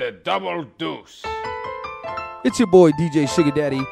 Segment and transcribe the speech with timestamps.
[0.00, 1.22] the double deuce.
[2.42, 3.82] It's your boy DJ Sugar Daddy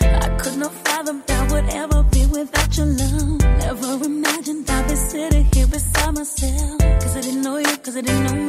[0.01, 3.41] I could not fathom that would ever be without your love.
[3.59, 6.79] Never imagined I'd be sitting here beside myself.
[7.03, 8.48] Cause I didn't know you, cause I didn't know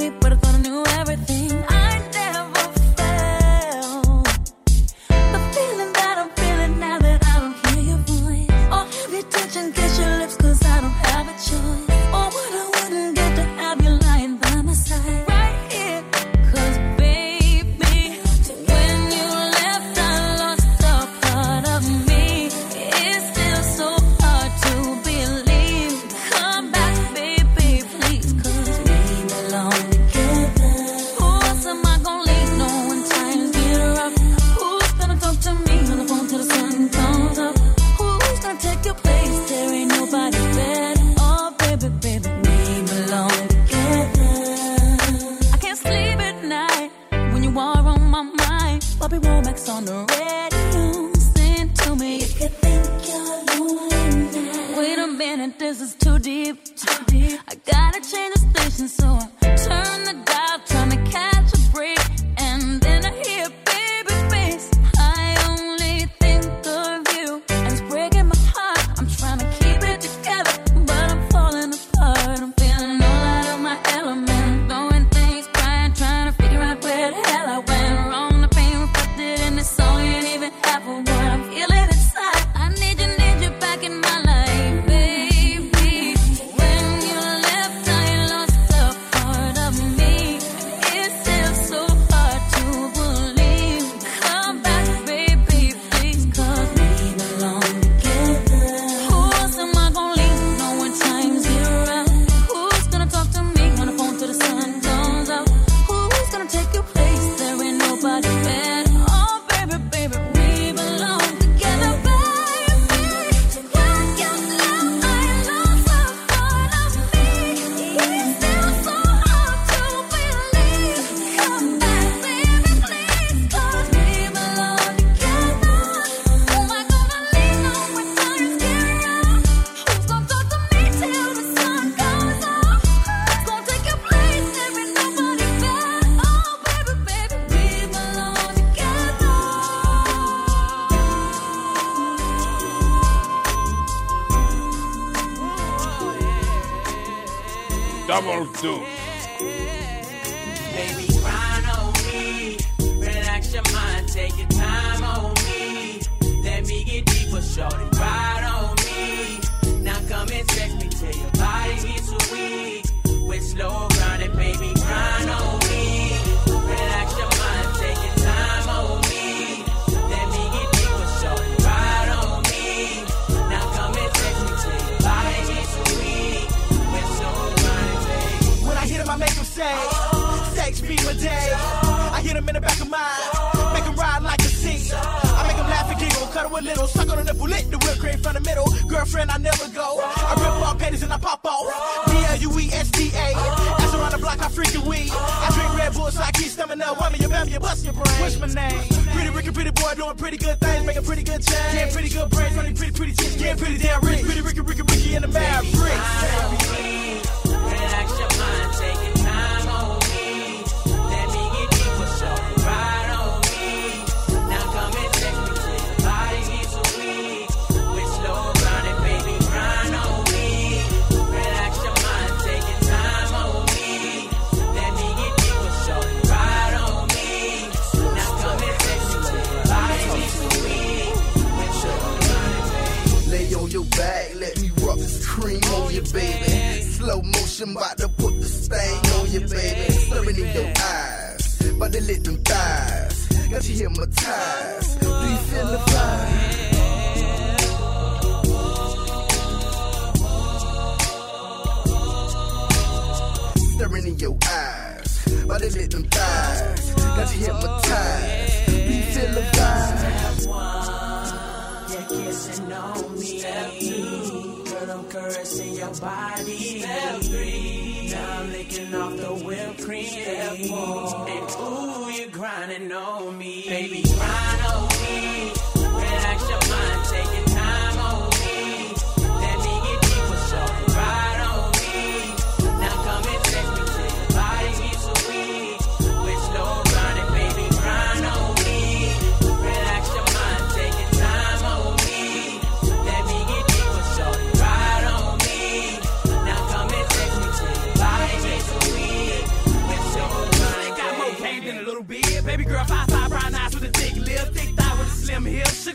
[254.10, 255.12] in your eyes.
[255.46, 258.72] Why they let them thighs got you hypnotized?
[258.90, 260.00] We feel the vibes.
[260.00, 263.40] Step one, you're kissing on me.
[263.40, 266.82] Step two, girl, I'm caressing your body.
[266.82, 270.06] Step three, now I'm licking off the whipped cream.
[270.06, 273.66] Step four, and ooh, you're grinding on me.
[273.68, 274.69] Baby, grind on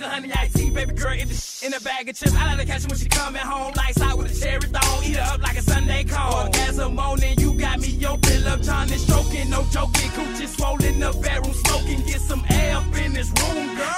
[0.05, 2.35] a hundred see baby girl in, the, in a bag of chips.
[2.37, 3.73] I like to catch when she coming home.
[3.77, 5.05] Lights out with a cherry thong.
[5.05, 6.55] Eat her up like a Sunday call.
[6.57, 8.45] As a morning, you got me yoked.
[8.45, 10.11] Love John is stroking, no joking.
[10.11, 12.01] Coochie swollen, the bedroom smoking.
[12.07, 13.97] Get some air up in this room, girl.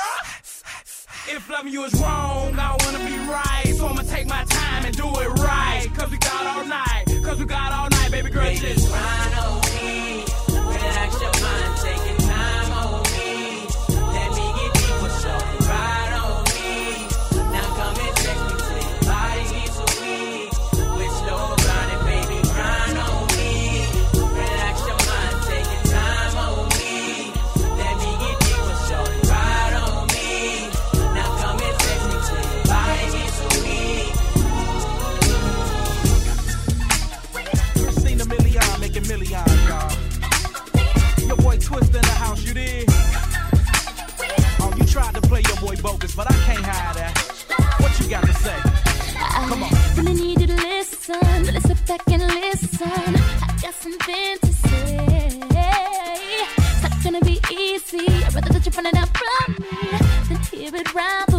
[1.29, 3.75] If loving you is wrong, I wanna be right.
[3.77, 5.89] So I'ma take my time and do it right.
[5.97, 8.55] Cause we got all night, cause we got all night, baby girl.
[8.55, 9.66] Just run.
[42.57, 42.89] dig?
[44.61, 47.15] Oh, um, you tried to play your boy bogus, but I can't hide that.
[47.81, 48.59] What you got to say?
[49.51, 49.73] Come on.
[49.73, 51.43] I really need you to listen.
[51.49, 53.11] Really sit back and listen.
[53.47, 55.41] I got something to say.
[56.73, 58.07] It's not gonna be easy.
[58.25, 59.77] I'd rather that you find it out from me
[60.29, 61.36] than hear it rhyme.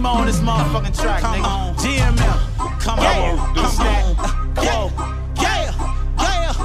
[0.00, 1.44] T-Mo on this motherfucking track, come nigga.
[1.44, 1.74] On.
[1.76, 3.20] GML, come yeah.
[3.20, 4.16] on, come on.
[4.56, 4.88] Yeah,
[5.36, 5.76] yeah,
[6.16, 6.56] yeah, yeah.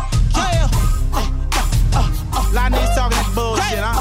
[1.12, 4.00] Uh, uh, uh, lot of niggas talking that bullshit, huh?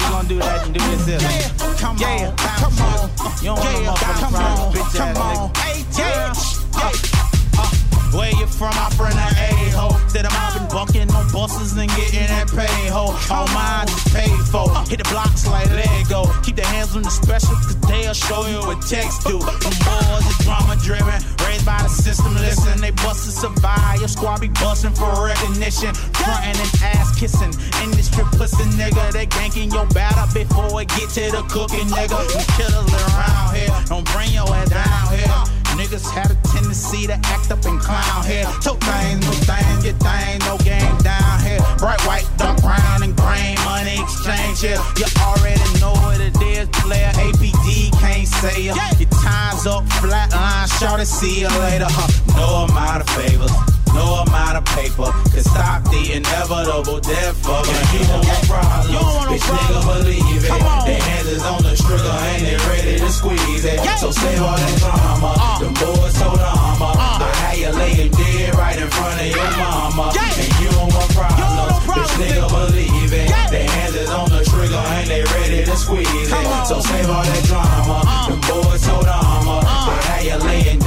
[0.00, 1.20] You gonna do that and do this here.
[1.20, 3.04] Yeah, come yeah, on, come on.
[3.44, 4.13] You don't want yeah, no
[10.84, 13.16] Bucking on buses and getting that pay ho.
[13.32, 14.68] All mine is paid for.
[14.84, 16.28] Hit the blocks like Lego.
[16.44, 19.40] Keep the hands on the special, cause they'll show you what text do.
[19.40, 22.34] Them boys are drama driven, raised by the system.
[22.36, 23.96] Listen, they bust to survive.
[23.98, 25.94] Your squad be busting for recognition.
[26.20, 27.56] Frontin' and ass kissing.
[27.80, 29.08] Industry pussy nigga.
[29.12, 32.20] They ganking your batter before it get to the cooking nigga.
[32.28, 33.72] We killers around here.
[33.88, 35.53] Don't bring your ass down here.
[35.84, 38.46] Niggas had a tendency to act up and clown here.
[38.62, 41.60] Two things, no thing, your thing, no game down here.
[41.76, 44.80] Bright white, dark brown, and grain, money exchange here.
[44.96, 48.74] You already know what it is, player APD can't say ya.
[48.98, 51.86] Your time's up, flatline, shout to see you later.
[51.86, 52.08] Huh?
[52.34, 57.86] No amount of favors no amount of paper can stop the inevitable death of a
[57.94, 58.20] human
[58.50, 58.90] problem.
[58.90, 60.50] You don't want no Bitch, nigga, believe it.
[60.86, 63.78] Their hands is on the trigger and they ready to squeeze it.
[63.82, 63.96] Yeah.
[63.96, 65.34] So save all that drama.
[65.38, 65.58] Uh.
[65.62, 66.92] The boys told armor.
[66.94, 67.22] Uh.
[67.22, 70.12] I had you laying dead right in front of your mama.
[70.14, 70.42] Yeah.
[70.42, 71.54] And you don't want problems.
[71.54, 73.30] No problem, Bitch, nigga, believe it.
[73.30, 73.50] Yeah.
[73.50, 76.52] Their hands is on the trigger and they ready to squeeze Come it.
[76.52, 76.66] On.
[76.66, 78.02] So save all that drama.
[78.06, 78.30] Uh.
[78.30, 79.62] The boys told armor.
[79.62, 79.90] Uh.
[79.90, 80.78] I had you laying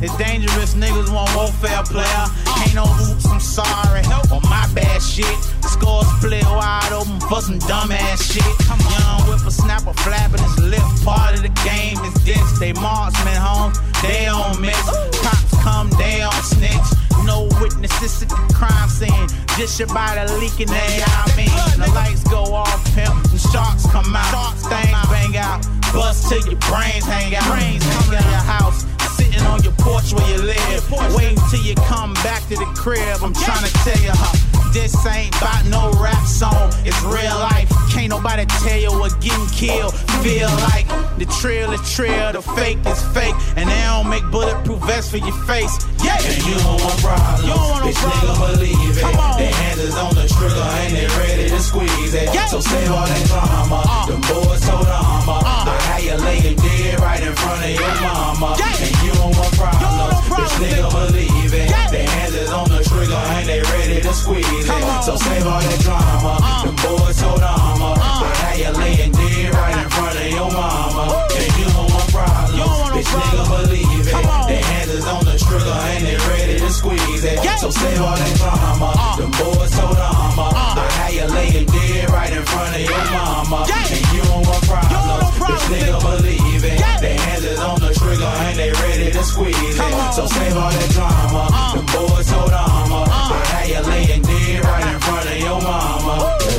[0.00, 2.24] It's dangerous, niggas want warfare player.
[2.62, 4.02] Ain't no oops, I'm sorry.
[4.30, 5.26] Or my bad shit.
[5.66, 8.46] Scores split wide open for some dumbass shit.
[8.66, 10.86] Come Young whippersnapper flapping his lip.
[11.04, 12.58] Part of the game is this.
[12.60, 14.78] They marksmen home, they don't miss.
[15.18, 16.88] Cops come, they don't snitch.
[17.26, 19.26] No witnesses at the crime scene.
[19.58, 21.50] Just your body leaking, they I mean.
[21.74, 23.18] The lights go off, pimp.
[23.34, 24.54] The sharks come out.
[24.54, 25.66] Things bang out.
[25.92, 27.50] Bust till your brains hang out.
[27.50, 28.86] Brains come to your house
[29.28, 30.90] sitting on your porch where you live.
[31.14, 33.22] Waiting till you come back to the crib.
[33.22, 34.47] I'm trying to tell you, huh,
[34.82, 36.70] this ain't about no rap song.
[36.86, 37.68] It's real life.
[37.90, 40.86] Can't nobody tell you what getting killed feel like.
[41.18, 45.18] The trail is trail, the fake is fake, and they don't make bulletproof vests for
[45.18, 45.74] your face.
[46.04, 47.42] Yeah, and you don't want problems.
[47.42, 48.36] You don't want no Bitch, problem.
[48.38, 49.02] nigga, believe it.
[49.02, 49.38] Come on.
[49.38, 52.28] Their hands is on the trigger and they ready to squeeze it.
[52.34, 52.46] Yeah.
[52.46, 53.82] So save all that drama.
[53.82, 54.06] Uh.
[54.06, 55.42] The boys told armor.
[55.42, 55.74] Uh.
[55.74, 58.54] I had you laying dead right in front of your mama.
[58.58, 58.84] Yeah.
[58.86, 59.82] And you don't want problems.
[59.82, 60.52] You don't want problems.
[60.54, 61.67] Bitch, nigga, believe it.
[61.90, 64.66] Their hands is on the trigger and they ready to squeeze it.
[65.02, 66.36] So save all that drama.
[66.42, 66.66] Uh.
[66.66, 67.96] The boys told armor.
[67.96, 68.28] Uh.
[68.28, 71.26] I had you laying dead right in front of your mama.
[71.32, 72.52] And you don't want problems.
[72.52, 74.12] You don't want Bitch, nigga, believe it.
[74.12, 77.42] Their hands is on the trigger and they ready to squeeze it.
[77.42, 77.56] Yeah.
[77.56, 78.92] So save all that drama.
[78.92, 79.16] Uh.
[79.16, 80.52] The boys told armor.
[80.52, 80.67] Uh.
[81.08, 83.64] I had you laying dead right in front of your mama.
[83.66, 83.96] Yeah.
[83.96, 84.92] And you don't want problems.
[84.92, 85.62] Don't want problems.
[85.64, 86.80] Bitch, nigga, believe it.
[86.80, 87.00] Yeah.
[87.00, 90.12] Their hands is on the trigger and they ready to squeeze it.
[90.12, 91.48] So save all that drama.
[91.50, 91.76] Uh.
[91.76, 93.08] The boys told armor.
[93.08, 93.32] Uh.
[93.32, 96.57] I had you laying dead right in front of your mama.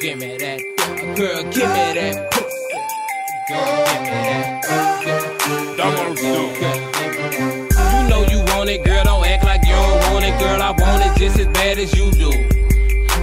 [0.00, 0.60] Give me that.
[1.14, 2.72] Girl, give me that pussy.
[3.48, 4.64] Girl, give me that.
[5.76, 6.16] Double.
[7.92, 9.04] You know you want it, girl.
[9.04, 10.62] Don't act like you don't want it, girl.
[10.62, 12.32] I want it just as bad as you do.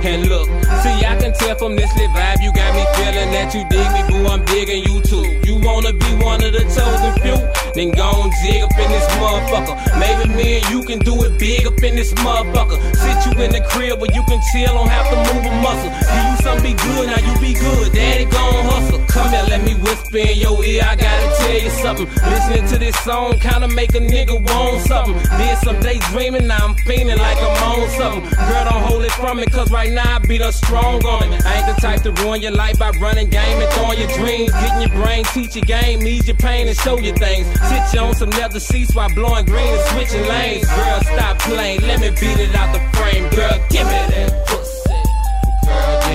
[0.05, 0.47] And look,
[0.85, 3.89] see, I can tell from this lit vibe, you got me feeling that you dig
[3.97, 4.29] me, boo.
[4.29, 5.25] I'm digging you too.
[5.49, 7.37] You wanna be one of the chosen few?
[7.73, 9.75] Then go and jig up in this motherfucker.
[9.99, 12.77] Maybe me and you can do it big up in this motherfucker.
[12.95, 15.89] Sit you in the crib where you can chill, don't have to move a muscle.
[15.89, 17.91] Give you something be good, now you be good.
[17.91, 18.99] Daddy gon' hustle.
[19.07, 20.83] Come here, let me whisper in your ear.
[20.85, 22.07] I gotta tell you something.
[22.31, 25.17] Listening to this song kinda make a nigga want something.
[25.37, 28.23] Did some daydreaming, now I'm feeling like I'm on something.
[28.49, 31.45] Girl, don't hold it from me, cause right now I beat up strong on it.
[31.45, 34.51] I ain't the type to ruin your life by running game and throwing your dreams.
[34.51, 37.45] Getting your brain, teach your game, ease your pain and show you things.
[37.69, 40.67] Sit you on some leather seats while blowing green and switching lanes.
[40.67, 43.23] Girl, stop playing, let me beat it out the frame.
[43.35, 44.76] Girl, give me that pussy.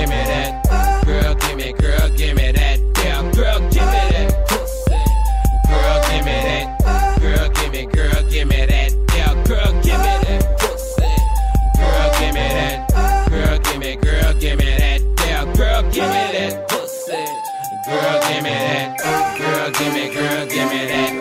[0.03, 1.05] Give me that.
[1.05, 2.77] Girl, give me, girl, give me that.
[2.97, 4.35] Yeah, girl, give me that.
[5.69, 7.21] Girl, give me that.
[7.21, 8.91] Girl, give me, girl, give me that.
[9.15, 10.43] Yeah, girl, give me that.
[11.79, 13.29] Girl, give me that.
[13.29, 14.99] Girl, give me, girl, give me that.
[15.25, 16.67] Yeah, girl, give me that.
[17.87, 18.99] Girl, give me that.
[19.39, 21.12] Girl, give me, girl, give me that.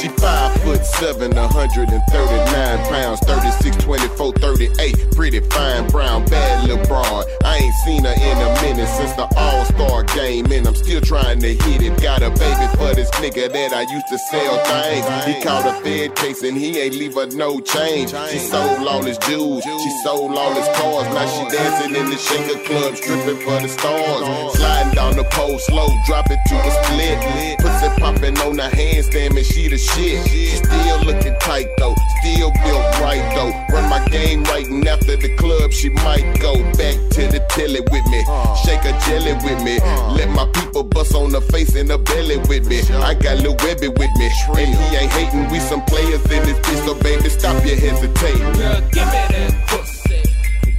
[0.00, 5.06] She five foot 7, 139 pounds, 36, 24, 38.
[5.12, 7.24] Pretty fine brown, bad broad.
[7.44, 11.00] I ain't seen her in a minute since the All Star game, and I'm still
[11.00, 12.00] trying to hit it.
[12.02, 15.06] Got a baby for this nigga that I used to sell things.
[15.24, 18.10] He caught a Fed case and he ain't leave her no change.
[18.30, 21.06] She sold all his jewels, she sold all his cars.
[21.14, 24.56] Now she dancing in the shaker club, stripping for the stars.
[24.56, 27.58] Sliding down the pole slow, drop it to a split.
[27.58, 30.20] Pussy popping on the handstand, man, she the shit.
[30.64, 33.52] Still looking tight though, still built right though.
[33.74, 37.80] Run my game right, and after the club, she might go back to the telly
[37.80, 38.20] with me.
[38.64, 39.80] Shake a jelly with me.
[40.16, 42.80] Let my people bust on the face and the belly with me.
[43.02, 44.28] I got Lil Webbie with me,
[44.60, 45.48] and he ain't hating.
[45.50, 48.52] We some players in this bitch, so baby, stop your hesitating.
[48.52, 50.22] Girl, give me that pussy.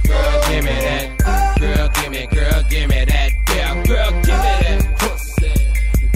[0.06, 1.58] Girl, give me that.
[1.60, 3.30] Girl, give me, girl, give me that.
[3.50, 5.52] Yeah, girl, give me that pussy.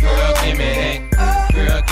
[0.01, 0.94] Girl, give me that.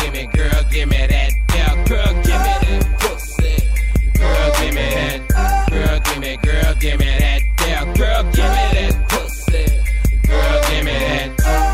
[0.01, 1.33] Give me, girl, give me that.
[1.55, 3.57] Yeah, girl, give me that pussy.
[4.19, 5.69] Girl, give me that.
[5.71, 7.43] Girl, give me, girl, give me that.
[7.67, 9.65] Yeah, girl, give me that pussy.
[10.29, 11.29] Girl, give me that.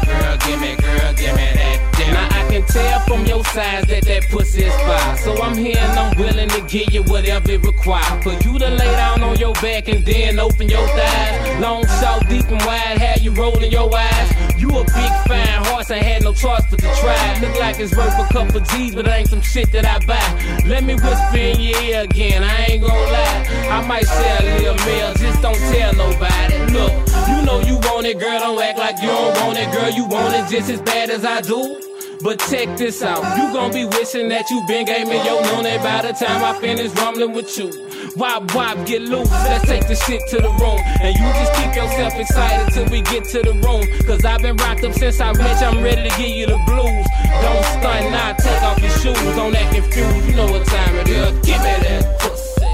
[0.07, 1.79] Girl, give me, girl, give me that.
[1.99, 2.13] Yeah.
[2.13, 5.17] Now I can tell from your size that that pussy is fire.
[5.19, 8.23] So I'm here and I'm willing to give you whatever it requires.
[8.23, 11.61] For you to lay down on your back and then open your thighs.
[11.61, 14.33] Long, short, deep and wide, have you rolling your eyes.
[14.69, 17.41] You a big fine horse, I had no choice but to try.
[17.41, 20.69] Look like it's worth a couple G's, but ain't some shit that I buy.
[20.69, 23.47] Let me whisper in your ear again, I ain't gon' lie.
[23.71, 26.59] I might say a little meal, just don't tell nobody.
[26.73, 26.93] Look,
[27.29, 29.91] you know you want it, girl, don't act like you don't want it, girl.
[29.91, 31.81] You want it just as bad as I do.
[32.21, 35.79] But check this out, you gon' be wishing that you been gave me your money
[35.79, 37.71] by the time I finish rumbling with you.
[38.17, 40.81] Wop wop, get loose, let's take the shit to the room.
[41.01, 43.87] And you just keep yourself excited till we get to the room.
[44.05, 46.59] Cause I've been rocked up since I met you, I'm ready to give you the
[46.67, 47.07] blues.
[47.41, 51.09] Don't stunt, now take off your shoes, don't act confused, you know what time it
[51.09, 51.31] is.
[51.47, 52.67] Give me that pussy.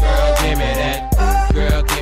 [0.00, 1.54] Girl, give me that.
[1.54, 2.01] Girl, give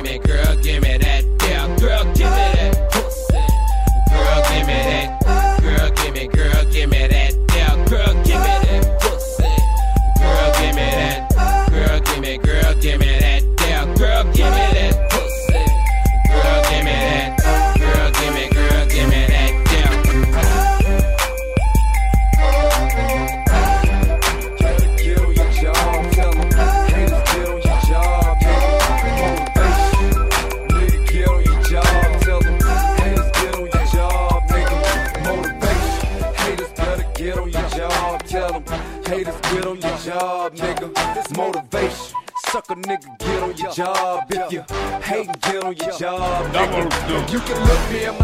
[47.11, 48.20] You can look me in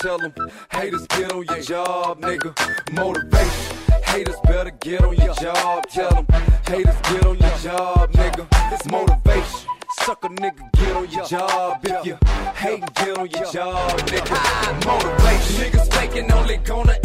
[0.00, 0.32] tell them.
[0.72, 2.50] Haters, get on your job, nigga.
[2.92, 3.76] Motivation.
[4.04, 6.26] Haters better get on your job, tell them.
[6.66, 8.46] Haters, get on your job, nigga.
[8.72, 9.68] It's motivation.
[10.02, 11.80] Suck a nigga, get on your job.
[11.84, 12.18] If you
[12.54, 14.86] hate, get on your job, nigga.
[14.86, 15.64] Motivation.
[15.64, 16.96] Niggas faking only gonna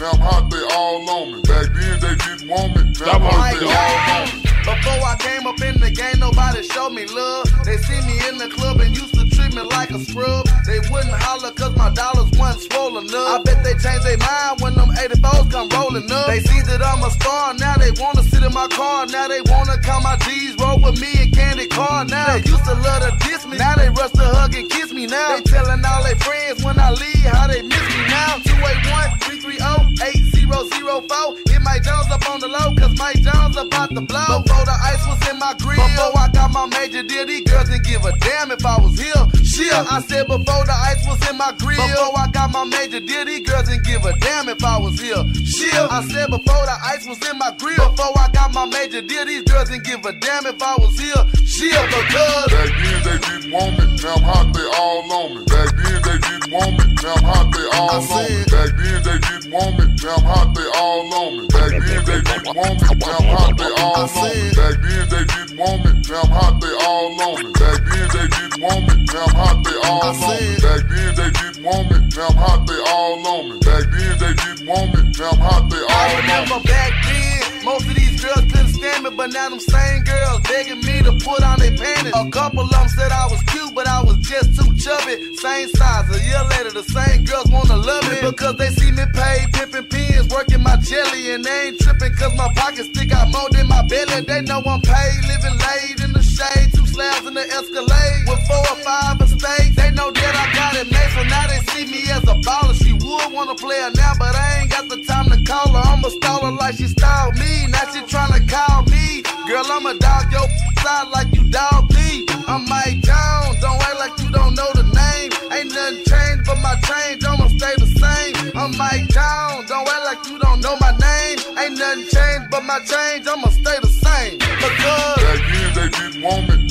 [0.00, 1.42] now I'm hot, they all on me.
[1.42, 4.39] Back then they didn't want me, now I'm hot, they all on me.
[4.70, 7.50] Before I came up in the game, nobody showed me love.
[7.66, 10.46] They see me in the club and used to treat me like a scrub.
[10.62, 13.40] They wouldn't holler cause my dollars wasn't swollen up.
[13.40, 16.30] I bet they changed their mind when them 84s come rolling up.
[16.30, 19.06] They see that I'm a star, now they wanna sit in my car.
[19.10, 22.04] Now they wanna count my G's, roll with me and candy car.
[22.04, 24.94] Now they used to love to diss me, now they rush to hug and kiss
[24.94, 25.34] me now.
[25.34, 28.38] They telling all their friends when I leave how they miss me now.
[28.38, 34.42] 281 330 Hit Mike Jones up on the low, cause Mike Jones about to blow.
[34.42, 37.68] Before the ice was in my grill, before I got my major deal, these girls
[37.68, 39.22] didn't give a damn if I was here.
[39.44, 43.00] Shit, I said before the ice was in my grill, before I got my major
[43.00, 45.22] deal, these girls didn't give a damn if I was here.
[45.44, 49.02] Shit, I said before the ice was in my grill, before I got my major
[49.02, 51.22] deal, these girls didn't give a damn if I was here.
[51.46, 55.44] Shit, because Back then they didn't want me, now I'm hot, they all on me.
[55.46, 58.44] Back then they didn't want me, now I'm hot, they all on me.
[58.50, 61.46] Back then they didn't want me, now I'm hot, they all on me.
[61.48, 64.50] Back then they didn't want me, now I'm hot, they all on me.
[64.56, 67.52] Back then they didn't want me, now I'm hot, they all on me.
[67.60, 70.56] Back then they didn't want me, now I'm hot, they all on me.
[70.60, 73.58] Back then they didn't want me, now I'm hot, they all on me.
[73.60, 76.20] Back then they didn't want me, now I'm hot, they I all on me.
[76.20, 80.40] remember back then, most of these girls couldn't stand me, but now them same girls
[80.42, 82.12] begging me to put on their panties.
[82.14, 85.16] A couple of them said I was cute, but I was just too chubby.
[85.36, 89.04] Same size, a year later, the same girls wanna love me because they see me
[89.12, 93.28] pay pimping pins, working my jelly, and they ain't tripping cause my pockets stick out
[93.30, 94.22] more than my belly.
[94.22, 98.40] They know I'm paid, living late in the shade, two slabs in the Escalade with
[98.46, 99.74] four or five estates.
[99.76, 102.76] They know that I got it made, so now they see me as a baller.
[102.76, 105.84] She would wanna play her now, but I ain't got the time to call her.
[105.92, 107.66] I'ma stall her like she styled me.
[107.72, 109.22] Now she tryna call me.
[109.48, 110.46] Girl, I'ma dog your
[110.84, 112.26] side like you dog me.
[112.46, 115.30] I'm Mike Jones, don't act like you don't know the name.
[115.56, 118.32] Ain't nothing changed but my change, I'ma stay the same.
[118.60, 121.38] I'm Mike Jones, don't act like you don't know my name.
[121.60, 123.89] Ain't nothing changed but my change, I'ma stay the same.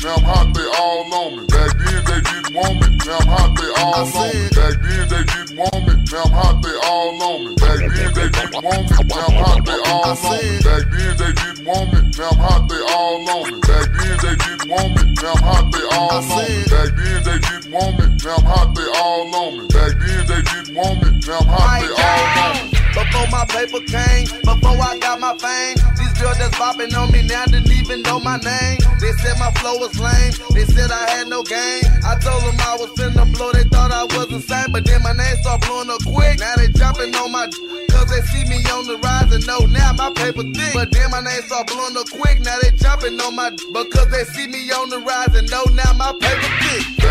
[0.09, 1.45] Now I'm hot, they all on me.
[1.45, 4.49] Back then they didn't want me, now I'm hot, they all on me.
[4.57, 7.53] Back then they didn't want me, now I'm hot, they all on me.
[7.61, 10.57] Back then they didn't want me, now I'm hot, they all on me.
[10.65, 13.59] Back then they didn't want me, now I'm hot, they all on me.
[13.61, 16.65] Back then they didn't want me, now I'm hot, they all on me.
[16.73, 19.67] Back then they didn't want me, now I'm hot, they all on me.
[19.69, 22.78] Back then they didn't want me, now I'm hot, they all on me.
[22.93, 27.21] Before my paper came, before I got my fame, these girls that's bopping on me
[27.23, 28.77] now didn't even know my name.
[28.99, 31.83] They said my flow was lame, they said I had no game.
[32.03, 35.13] I told them I was finna blow, they thought I was insane, but then my
[35.13, 36.39] name start blowing up quick.
[36.39, 37.47] Now they jumping on my,
[37.91, 40.73] cause they see me on the rise and know now my paper thick.
[40.73, 44.25] But then my name start blowing up quick, now they jumping on my, because they
[44.33, 47.08] see me on the rise and know now my paper thick.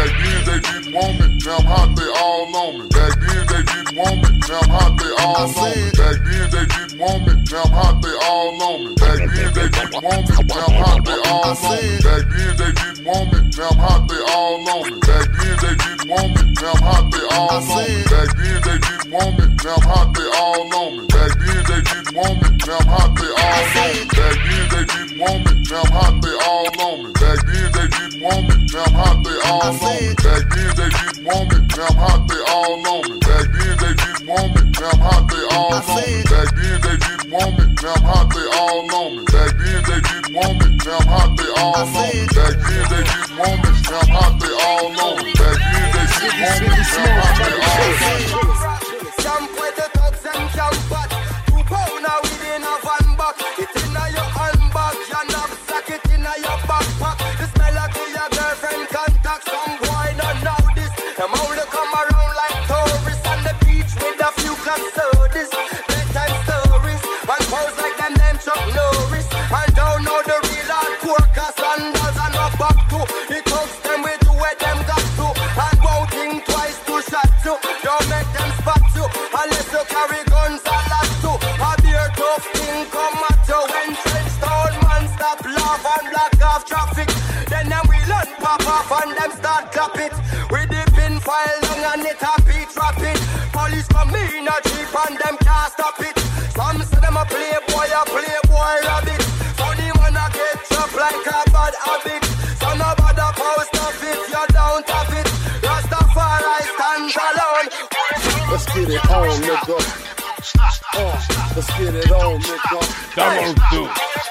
[0.58, 2.88] They didn't want me, now I'm hot, they all on me.
[2.90, 5.86] Back then they didn't want me, now I'm hot, they all on me.
[5.94, 8.94] Back then they didn't want me, now I'm hot, they all on me.
[8.98, 12.02] Back then they didn't want me, now I'm hot, they all on me.
[12.02, 14.98] Back then they didn't want me, now I'm hot, they all on me.
[14.98, 17.78] Back then they didn't want me, now I'm hot, they all on me.
[17.78, 21.06] Back then they didn't want me, now I'm hot, they all on me.
[21.06, 24.02] Back then they didn't want me, now I'm hot, they all on me.
[24.10, 27.12] Back then they didn't want me, now I'm hot, they all on me.
[27.14, 30.14] Back then they didn't want me, now I'm hot, they all on me.
[30.18, 33.18] Back then they didn't want me, now I'm hot, they all on me.
[33.20, 36.22] Back then they didn't want me, now I'm hot, they all on me.
[36.28, 39.24] Back then they didn't want me, now I'm hot, they all on me.
[39.28, 42.26] Back then they didn't want me, now I'm hot, they all on me.
[42.34, 45.32] Back then they didn't want me, now I'm hot, they all on me.
[45.34, 47.27] Back then they didn't want me, now I'm hot, they all on
[88.58, 90.14] pop off and them start clap it.
[90.50, 93.18] We the pin file long and it a beat rapid.
[93.52, 96.16] Police come in a jeep and them can't stop it.
[96.54, 99.22] Some say them a playboy, a playboy rabbit.
[99.58, 102.24] Funny man a get trapped like a bad habit.
[102.60, 105.28] So nobody post off if you don't have it.
[105.62, 107.68] Rastafari stand alone.
[108.50, 109.78] Let's get it on, nigga.
[110.94, 111.14] Uh,
[111.54, 112.80] let's get it on, nigga.
[113.14, 114.27] Double do.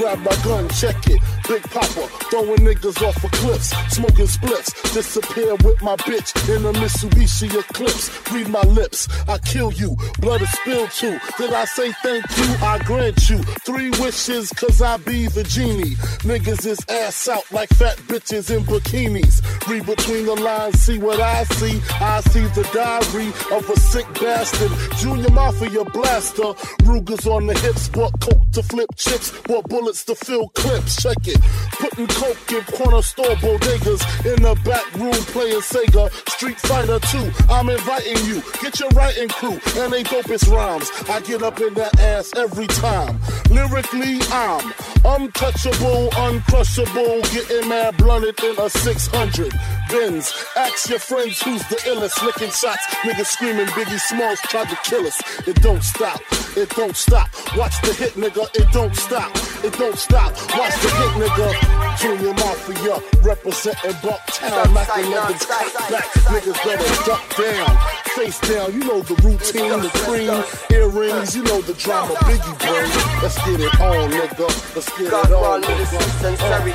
[0.00, 1.29] Grab my gun, check it.
[1.50, 4.70] Big Papa, throwing niggas off of cliffs, smoking splits.
[4.94, 8.08] Disappear with my bitch in a Mitsubishi Eclipse.
[8.32, 9.96] Read my lips, I kill you.
[10.20, 11.18] Blood is spilled too.
[11.38, 12.44] Did I say thank you?
[12.62, 15.96] I grant you three wishes, cause I be the genie.
[16.22, 19.42] Niggas is ass out like fat bitches in bikinis.
[19.66, 21.82] Read between the lines, see what I see.
[22.00, 24.70] I see the diary of a sick bastard.
[24.98, 26.54] Junior Mafia blaster.
[26.84, 31.02] Rugers on the hips, bought coke to flip chips, bought bullets to fill clips.
[31.02, 31.39] Check it.
[31.72, 34.02] Putting coke in corner store bodegas.
[34.24, 36.10] In the back room playing Sega.
[36.28, 37.32] Street Fighter 2.
[37.50, 38.42] I'm inviting you.
[38.62, 40.90] Get your writing crew and they dopest rhymes.
[41.08, 43.18] I get up in that ass every time.
[43.50, 44.72] Lyrically, I'm
[45.04, 47.22] untouchable, uncrushable.
[47.32, 49.52] Getting mad blunted in a 600.
[49.90, 50.32] Benz.
[50.56, 52.24] Ask your friends who's the illest.
[52.24, 52.86] Licking shots.
[53.02, 55.20] Niggas screaming Biggie Smalls tried to kill us.
[55.48, 56.20] It don't stop.
[56.56, 57.28] It don't stop.
[57.56, 58.48] Watch the hit, nigga.
[58.54, 59.30] It don't stop.
[59.64, 60.32] It don't stop.
[60.56, 61.52] Watch the hit, nigga.
[62.00, 64.72] Junior Mafia representing Bucktown.
[64.72, 66.08] Mackin' niggas cut back.
[66.32, 67.76] Niggas better duck down.
[68.16, 68.72] Face down.
[68.72, 71.36] You know the routine, the cream, earrings.
[71.36, 72.14] You know the drama.
[72.24, 72.90] Biggie brain.
[73.22, 74.74] Let's get it on, nigga.
[74.74, 76.00] Let's get it on, nigga.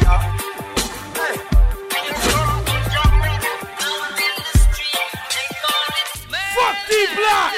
[0.06, 0.36] Uh.
[6.56, 6.78] Fuck
[7.16, 7.52] Block!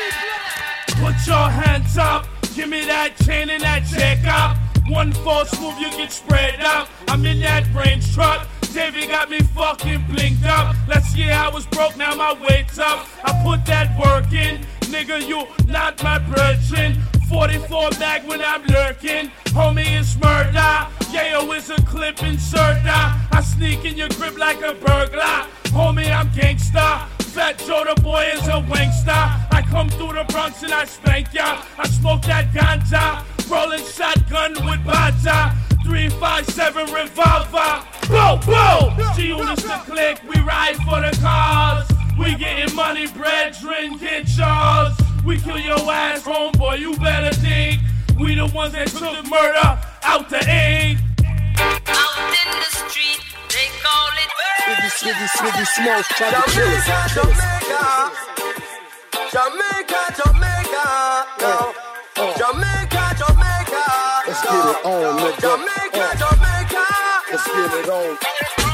[0.99, 4.66] Put your hands up, give me that chain and that check up.
[4.89, 6.87] One false move, you get spread out.
[7.09, 8.47] I'm in that range truck.
[8.73, 10.75] Davey got me fucking blinked up.
[10.87, 13.07] Last year I was broke, now my weight's up.
[13.23, 14.61] I put that work in.
[14.81, 17.01] Nigga, you not my virgin.
[17.29, 19.29] 44 back when I'm lurking.
[19.47, 20.87] Homie, it's murder.
[21.11, 22.87] Yayo is a clip inserter.
[22.87, 25.47] I sneak in your grip like a burglar.
[25.75, 27.07] Homie, I'm gangsta.
[27.33, 29.51] Fat Joe the boy is a wankster.
[29.51, 31.61] I come through the Bronx and I spank ya.
[31.77, 33.36] I smoke that ganja.
[33.49, 35.53] Rolling shotgun with baja.
[35.83, 37.85] 357 revolver.
[38.07, 38.93] Blow, blow.
[39.15, 40.21] G-Units the click.
[40.27, 41.87] We ride for the cause.
[42.19, 44.97] We getting money, brethren, get yours.
[45.23, 47.81] We kill your ass, homeboy, you better think.
[48.19, 50.99] We the ones that took the murder out the ink.
[51.87, 54.31] Out in the street, they call it
[54.67, 56.87] Swiggy, swiggy, swiggy, smalls tried to kill us.
[57.13, 58.11] Jamaica,
[59.31, 60.85] Jamaica, Jamaica, Jamaica,
[61.39, 61.53] no.
[61.53, 61.73] Oh,
[62.17, 62.33] oh.
[62.35, 62.86] Jamaica, Jamaica,
[64.49, 65.41] Uh, let's get it on, nigga.
[65.41, 66.85] Jamaica, Jamaica.
[67.31, 68.66] Let's get it on.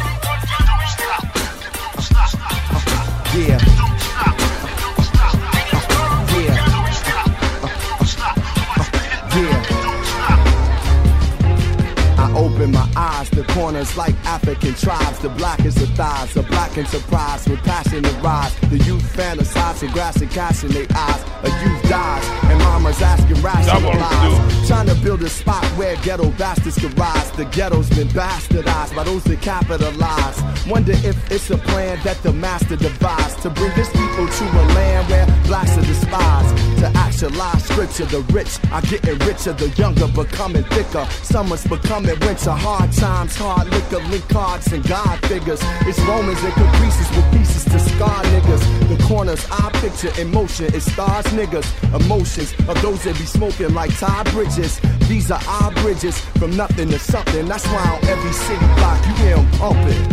[12.54, 15.20] Open my eyes, the corners like African tribes.
[15.20, 18.56] The blackest of thighs, the black and surprise with passion to rise.
[18.70, 21.24] The youth fantasize with grass and cash in their eyes.
[21.44, 24.68] A youth dies, and mama's asking rational lies.
[24.68, 27.32] Trying to build a spot where ghetto bastards can rise.
[27.32, 30.42] The ghetto's been bastardized by those that capitalize.
[30.68, 34.64] Wonder if it's a plan that the master devised to bring this people to a
[34.76, 36.58] land where blacks are despised.
[36.80, 41.06] To actualize scripture, the rich are getting richer, the younger becoming thicker.
[41.24, 45.60] Summer's becoming winter, hard times, hard liquor, link cards and God figures.
[45.88, 48.64] It's Romans and caprices with pieces to scar niggas.
[48.90, 51.66] The corners I picture in motion, it stars niggas.
[51.96, 54.82] Emotions of those that be smoking like tie bridges.
[55.08, 57.46] These are our bridges from nothing to something.
[57.46, 60.04] That's why on every city block you hear 'em pumping.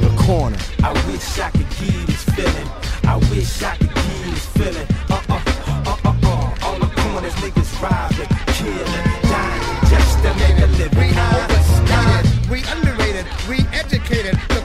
[0.00, 0.58] The corner.
[0.82, 2.68] I wish I could give this feeling.
[3.04, 4.86] I wish I could give this feeling.
[5.10, 5.40] Uh uh
[5.86, 6.66] uh uh uh.
[6.66, 9.09] All the corners niggas robbing, killing,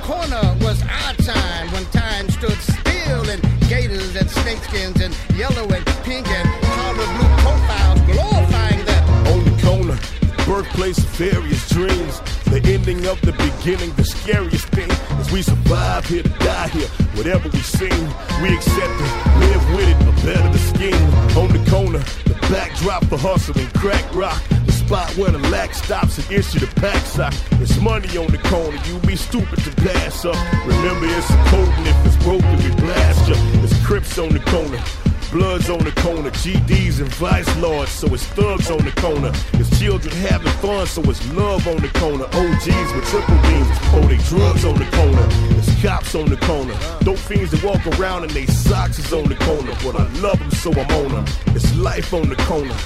[0.06, 5.84] corner was our time when time stood still and gators and snakeskins and yellow and
[6.06, 9.04] pink and powder blue profiles glorifying that.
[9.34, 9.98] On the corner,
[10.46, 12.22] birthplace of various dreams.
[12.46, 16.88] The ending of the beginning, the scariest thing is we survive here to die here.
[17.18, 18.06] Whatever we sing,
[18.44, 21.06] we accept it, live with it, but better the scheme.
[21.36, 24.44] On the corner, the backdrop for hustling, crack rock.
[24.86, 27.34] Spot where the lack stops and issue the pack sock.
[27.54, 30.36] It's money on the corner, you be stupid to pass up.
[30.64, 33.34] Remember, it's a potent, if it's broken, we blast ya.
[33.64, 34.78] It's Crips on the corner.
[35.32, 39.32] Bloods on the corner, GDs and vice lords, so it's thugs on the corner.
[39.54, 42.26] It's children having fun, so it's love on the corner.
[42.26, 45.28] OGs with triple beams, oh they drugs on the corner.
[45.58, 46.76] It's cops on the corner.
[47.02, 49.74] Dope fiends that walk around and they socks is on the corner.
[49.84, 51.26] But I love them, so I'm on them.
[51.56, 52.78] It's life on the corner,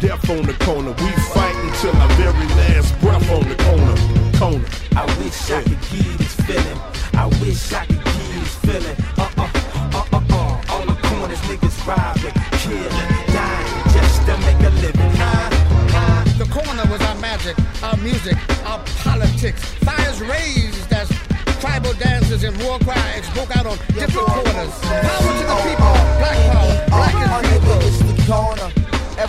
[0.00, 0.90] death on the corner.
[0.90, 3.96] We fight until our very last breath on the corner.
[4.38, 4.64] Corner.
[4.96, 6.78] I wish I could give this feeling.
[7.14, 8.96] I wish I could give this feeling.
[9.18, 9.48] Uh uh
[9.92, 10.74] uh uh uh.
[10.74, 15.08] On the corners, niggas robbing, killing, dying just to make a living.
[16.38, 19.64] The corner was our magic, our music, our politics.
[19.82, 21.08] Fires raised as
[21.60, 24.74] tribal dances and war cries broke out on different corners.
[24.80, 28.77] Power to the people, black power, black is people.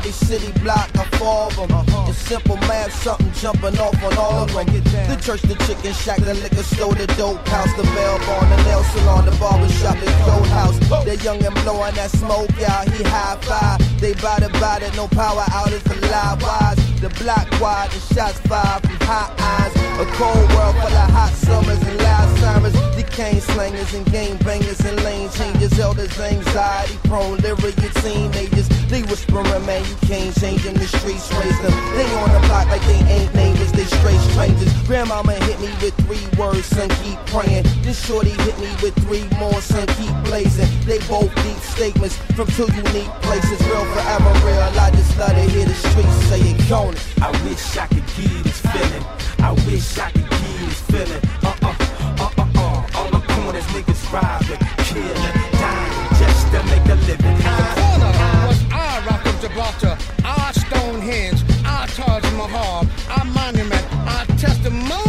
[0.04, 0.10] The.
[0.10, 1.70] Every city block, I fall them.
[2.10, 4.66] It's simple math, something jumping off on all of them.
[4.66, 8.58] The church, the chicken shack, the liquor store, the dope house, the bell barn, the
[8.64, 10.78] nail salon, the barber shop, the cold house.
[11.06, 12.90] The young and blowing that smoke y'all.
[12.90, 13.80] he high five.
[14.00, 17.02] They to bout it, no power out outage for live wise.
[17.02, 19.79] The block wide, the shots fired from high eyes.
[20.00, 22.96] A cold world full of hot summers and loud sirens.
[22.96, 25.78] Decaying slangers and game bangers and lane changes.
[25.78, 28.70] Elders, anxiety prone, lyric teenagers.
[28.88, 30.76] They whispering, man, you can't change them.
[30.76, 31.76] The streets raise them.
[32.00, 34.72] They on the block like they ain't neighbors, they straight strangers.
[34.88, 37.66] Grandmama hit me with three words, son, keep praying.
[37.84, 40.70] This shorty hit me with three more, son, keep blazing.
[40.88, 43.60] They both deep statements from two unique places.
[43.68, 44.64] Real forever real.
[44.80, 46.96] I just love to hear the streets say it gone.
[47.22, 49.04] I wish I could give this feeling.
[49.42, 51.24] I wish I could give this feeling.
[51.44, 51.76] Uh uh
[52.20, 53.00] uh uh uh.
[53.00, 57.38] On the corners, niggas robbing, killing, dying just to make a living.
[57.38, 58.12] The corner
[58.48, 65.09] was our Rock of Gibraltar, our Stonehenge, our Taj Mahal, our monument, our testimonial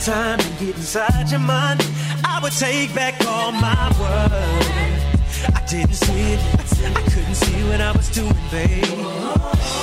[0.00, 1.86] time and get inside your mind,
[2.24, 5.44] I would take back all my words.
[5.54, 6.40] I didn't see it,
[6.96, 8.84] I couldn't see what I was doing, babe.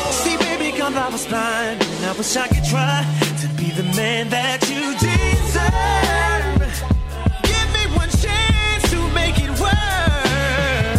[0.10, 3.06] See, baby, cause I was blind, and I wish I could try
[3.42, 6.74] to be the man that you deserve.
[7.44, 10.98] Give me one chance to make it work.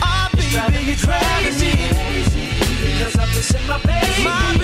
[0.00, 1.74] Oh, baby, you're driving me
[2.80, 4.24] because I'm missing my baby.
[4.24, 4.61] My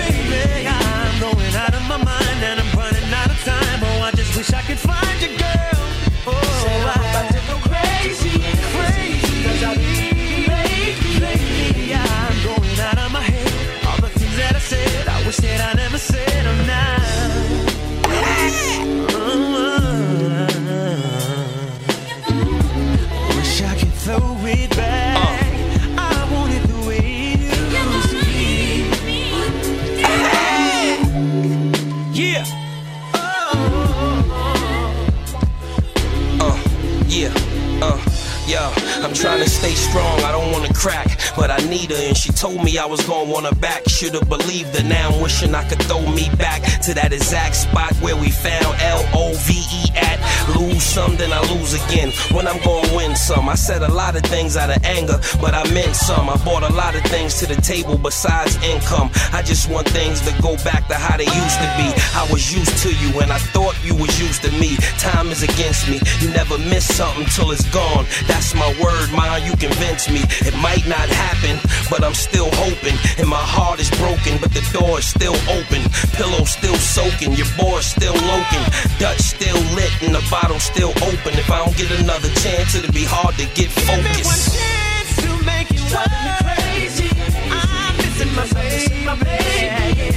[41.59, 43.87] I need her, and she told me I was gonna want her back.
[43.89, 47.93] Should've believed her, now I'm wishing I could throw me back to that exact spot
[47.97, 50.18] where we found L O V E at.
[50.59, 52.11] Lose some, then I lose again.
[52.35, 55.53] When I'm gonna win some, I said a lot of things out of anger, but
[55.53, 56.29] I meant some.
[56.29, 59.09] I brought a lot of things to the table besides income.
[59.31, 61.87] I just want things to go back to how they used to be.
[62.11, 64.75] I was used to you, and I thought you was used to me.
[64.99, 66.01] Time is against me.
[66.19, 68.05] You never miss something till it's gone.
[68.27, 69.45] That's my word, mind.
[69.47, 70.27] You convince me.
[70.43, 71.55] It might not happen,
[71.89, 72.99] but I'm still hoping.
[73.17, 75.87] And my heart is broken, but the door is still open.
[76.19, 78.65] Pillow still soaking, your boy still loking.
[78.99, 81.37] Dutch still lit, and the bottle still open.
[81.37, 84.57] If I don't get another chance, it'll be hard to get focused.
[84.57, 86.09] chance to make it work.
[86.57, 87.09] crazy.
[87.53, 90.09] I'm missing my baby, my baby.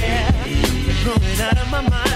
[1.05, 2.12] Running out of my mind,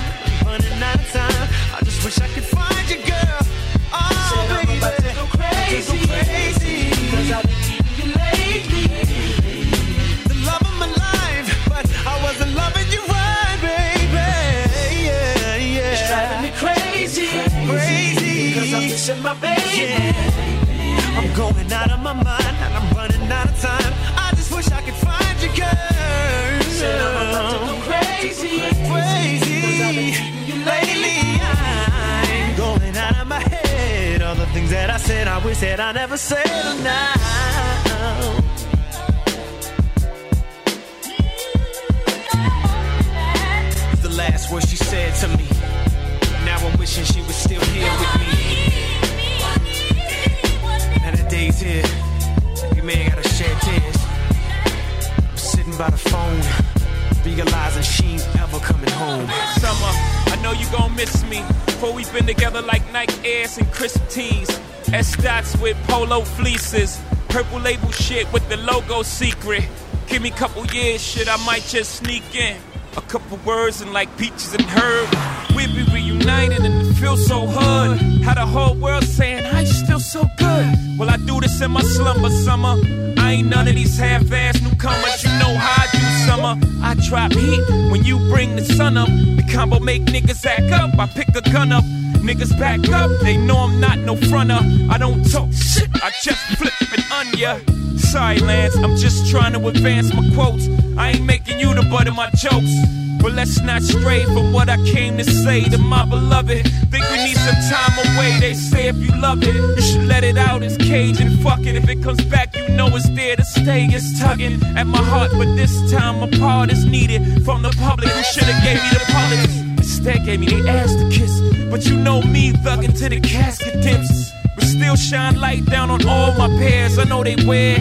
[68.67, 69.63] logo secret.
[70.07, 72.57] Give me a couple years, shit, I might just sneak in.
[72.97, 75.09] A couple words and like peaches and herb.
[75.55, 78.23] We be reunited and it feels so hood.
[78.23, 80.65] How the whole world saying, I still so good.
[80.97, 82.75] Well, I do this in my slumber summer.
[83.17, 85.23] I ain't none of these half-ass newcomers.
[85.23, 86.53] You know how I do summer.
[86.81, 89.07] I drop heat when you bring the sun up.
[89.07, 90.97] The combo make niggas act up.
[90.99, 91.83] I pick a gun up.
[92.27, 93.11] Niggas back up.
[93.21, 94.59] They know I'm not no fronter.
[94.89, 95.89] I don't talk shit.
[96.03, 97.76] I just flip it on ya.
[98.11, 98.75] Sorry, Lance.
[98.77, 100.69] I'm just trying to advance my quotes.
[100.97, 102.73] I ain't making you the butt of my jokes.
[103.21, 106.65] But let's not stray from what I came to say to my beloved.
[106.89, 108.39] Think we need some time away.
[108.39, 110.63] They say if you love it, you should let it out.
[110.63, 111.75] It's cage and fuck it.
[111.75, 113.87] If it comes back, you know it's there to stay.
[113.91, 118.07] It's tugging at my heart, but this time a part is needed from the public
[118.07, 119.57] who should have gave me the politics.
[119.79, 121.41] Instead gave me the ass to kiss.
[121.69, 124.31] But you know me, thugging to the casket dips.
[124.57, 126.97] But still shine light down on all my pairs.
[126.97, 127.77] I know they wear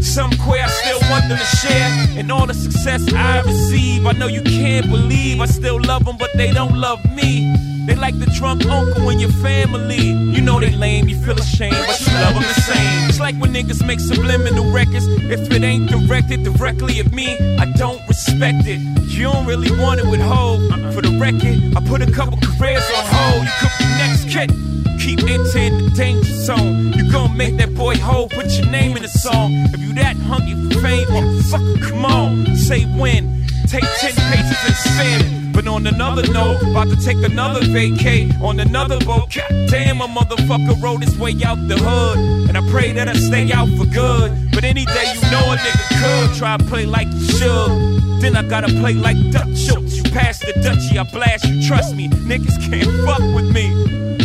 [0.00, 2.18] some queer, I still want them to share.
[2.18, 5.40] And all the success I receive, I know you can't believe.
[5.40, 7.71] I still love them, but they don't love me.
[7.86, 9.96] They like the drunk uncle in your family.
[9.96, 13.08] You know they lame, you feel ashamed, but you love them the same.
[13.08, 15.06] It's like when niggas make subliminal records.
[15.06, 18.80] If it ain't directed directly at me, I don't respect it.
[19.08, 20.58] You don't really want it with Ho.
[20.92, 23.44] For the record, I put a couple careers on hold.
[23.44, 24.50] You could be next kid.
[25.00, 26.92] Keep entering the danger zone.
[26.92, 29.52] You gon' make that boy whole, put your name in the song.
[29.74, 32.56] If you that hungry for fame, motherfucker, come on.
[32.56, 33.44] Say when.
[33.66, 35.41] Take 10 paces and spin.
[35.52, 39.30] But on another note, about to take another vacay on another boat.
[39.68, 42.48] Damn, a motherfucker rode his way out the hood.
[42.48, 44.32] And I pray that I stay out for good.
[44.52, 48.20] But any day you know a nigga could try to play like you should.
[48.22, 49.96] Then I gotta play like Dutch Schultz.
[49.96, 51.66] You pass the Dutchie, I blast you.
[51.66, 53.66] Trust me, niggas can't fuck with me.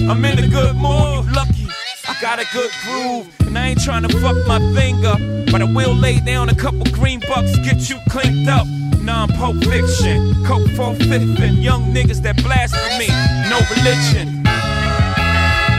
[0.07, 1.67] I'm in a good mood, lucky.
[2.07, 5.19] I got a good groove, and I ain't trying to fuck my thing up.
[5.51, 8.67] But I will lay down a couple green bucks, get you cleaned up.
[9.08, 13.08] Non Pulp Fiction, Coke for fifth, and young niggas that blasphemy,
[13.47, 14.43] no religion.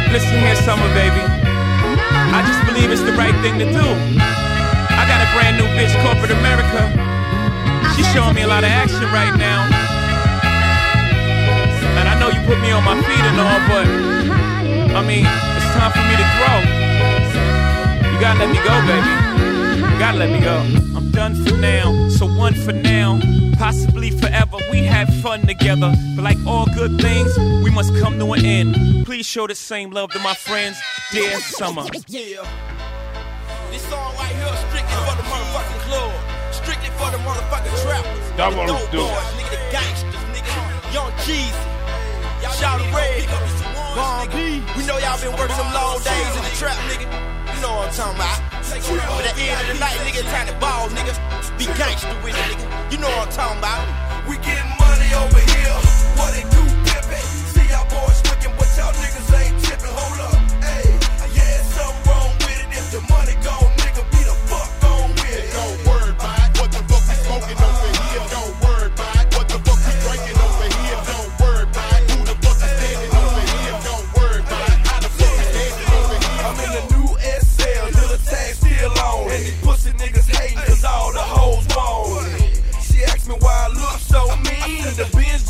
[0.09, 1.21] Listen here, summer baby.
[2.33, 3.85] I just believe it's the right thing to do.
[4.97, 6.89] I got a brand new bitch, corporate America.
[7.93, 9.69] She's showing me a lot of action right now.
[12.01, 13.87] And I know you put me on my feet and all, but
[14.97, 16.57] I mean, it's time for me to grow.
[18.09, 19.28] You gotta let me go, baby.
[19.99, 20.55] You gotta let me go.
[20.97, 23.19] I'm done for now, so one for now,
[23.59, 24.59] possibly forever.
[24.71, 29.05] We had fun together, but like all good things, we must come to an end.
[29.05, 30.79] Please show the same love to my friends,
[31.11, 31.83] dear Summer.
[32.07, 32.47] Yeah.
[33.73, 36.15] This song right here is strictly for the motherfucking club.
[36.55, 38.31] Strictly for the motherfucking trappers.
[38.39, 39.11] That the one was dope dope.
[39.11, 40.95] boys, nigga, the gangsters, nigga.
[40.95, 42.55] Young Jeezy.
[42.55, 43.27] Shout Red.
[43.99, 44.63] Bun B.
[44.79, 47.11] We know y'all been working some long days in the trap, nigga.
[47.57, 48.48] You know what I'm talking about.
[48.69, 51.17] But at the end of the night, nigga, time to ball, nigga.
[51.57, 52.93] Be gangster with it, nigga.
[52.93, 53.81] You know what I'm talking about.
[54.29, 55.73] We getting money over here.
[56.21, 57.25] What they do, pimpin'.
[57.49, 59.08] See y'all boys looking, but y'all niggas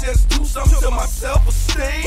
[0.01, 2.03] just do something to my self-esteem.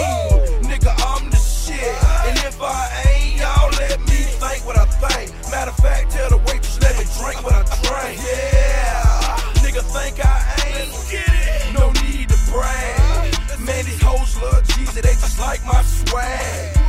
[0.63, 1.79] Nigga, I'm the shit.
[2.27, 5.31] And if I ain't, y'all let me think what I think.
[5.51, 8.19] Matter of fact, tell the waitress let me drink what I drink.
[8.21, 10.37] Yeah, nigga think I
[10.67, 11.73] ain't.
[11.77, 13.59] No need to brag.
[13.59, 16.80] Man, these hoes love Jeezy, they just like my swag.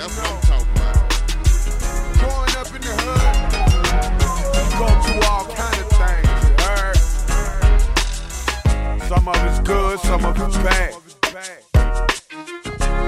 [0.00, 0.96] That's what I'm talking about.
[2.16, 3.28] Growing up in the hood,
[4.56, 6.96] you go through all kind of things, you heard?
[9.08, 10.94] Some of it's good, some of it's bad.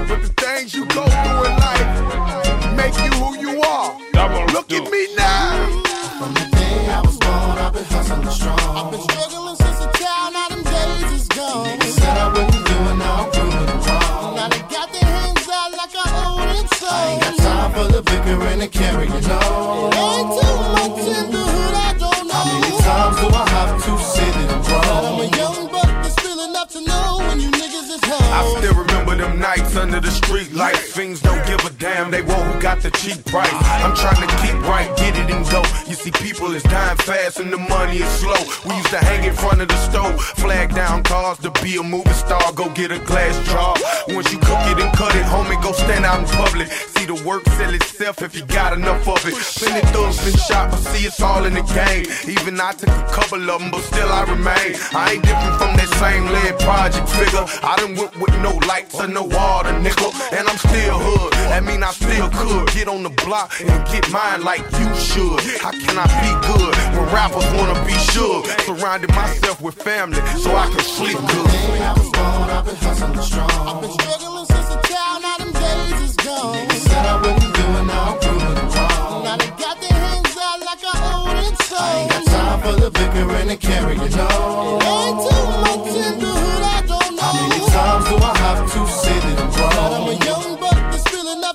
[0.07, 1.89] But the things you go through in life
[2.77, 3.97] make you who you are.
[4.53, 5.81] Look at me now.
[6.19, 8.61] From the day I was born, I've been hustling strong.
[8.61, 11.69] I've been struggling since a child, now them days is gone.
[11.69, 14.02] Niggas said I wouldn't do it, now I'm proving them wrong.
[17.75, 19.93] Ain't got time for the bickering and carrying on.
[19.95, 22.35] Ain't too much in the hood, I don't know.
[22.35, 26.25] How many times do I have to sit and But I'm a young buck that's
[26.25, 28.33] real enough to know when you niggas is home.
[28.33, 30.93] I still remember them nights under the street lights.
[30.93, 31.32] Fiends don't give a
[31.83, 33.51] damn, they want who got the cheap price.
[33.83, 35.63] I'm trying to keep right, get it and go.
[35.91, 38.39] You see, people is dying fast and the money is slow.
[38.65, 41.83] We used to hang in front of the stove, flag down cars to be a
[41.83, 42.53] movie star.
[42.53, 43.75] Go get a glass jar.
[44.15, 46.69] Once you cook it and cut it, homie, go stand out in public.
[46.69, 49.35] See the work sell itself if you got enough of it.
[49.35, 52.07] Plenty thugs been shot, but see, it's all in the game.
[52.31, 54.79] Even I took a couple of them, but still I remain.
[54.95, 57.45] I ain't different from that same lead project figure.
[57.67, 60.13] I done went with no lights or no water, nickel.
[60.31, 61.33] And I'm still hood.
[61.73, 65.41] Mean I still could get on the block and get mine like you should.
[65.61, 68.45] How can I be good when rappers wanna be sure?
[68.67, 71.49] Surrounded myself with family so I can sleep good.
[71.81, 73.51] I was born, I've been hustling strong.
[73.69, 76.57] I've been struggling since a child, now them days is gone.
[76.57, 79.25] Niggas said I wouldn't do it, now I'm proving them wrong.
[79.25, 81.77] Now they got their hands out like I own it, so.
[81.77, 84.83] I ain't got time for the bickering and the carrying on.
[84.93, 87.23] Ain't too much in the hood, I don't know.
[87.23, 90.22] How many times do I have to sit and But I'm